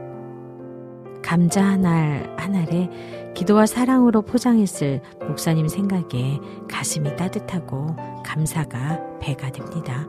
[1.25, 2.89] 감자 한 알 한 알에
[3.33, 6.39] 기도와 사랑으로 포장했을 목사님 생각에
[6.69, 10.07] 가슴이 따뜻하고 감사가 배가 됩니다.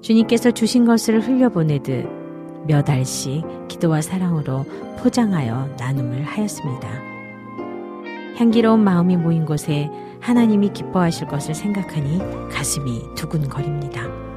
[0.00, 4.64] 주님께서 주신 것을 흘려보내듯 몇 알씩 기도와 사랑으로
[4.98, 6.88] 포장하여 나눔을 하였습니다.
[8.36, 9.88] 향기로운 마음이 모인 곳에
[10.20, 12.18] 하나님이 기뻐하실 것을 생각하니
[12.50, 14.27] 가슴이 두근거립니다.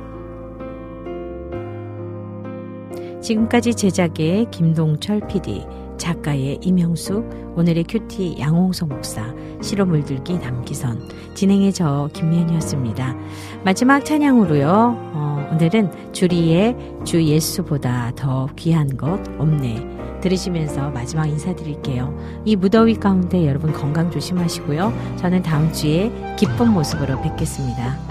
[3.21, 5.65] 지금까지 제작의 김동철 PD,
[5.97, 13.15] 작가의 임형숙, 오늘의 큐티 양홍석 목사, 시로 물들기 남기선, 진행의 저 김미연이었습니다.
[13.63, 14.67] 마지막 찬양으로요.
[15.13, 20.19] 어, 오늘은 주리의 주 예수보다 더 귀한 것 없네.
[20.21, 22.15] 들으시면서 마지막 인사드릴게요.
[22.45, 24.93] 이 무더위 가운데 여러분 건강 조심하시고요.
[25.17, 28.10] 저는 다음 주에 기쁜 모습으로 뵙겠습니다.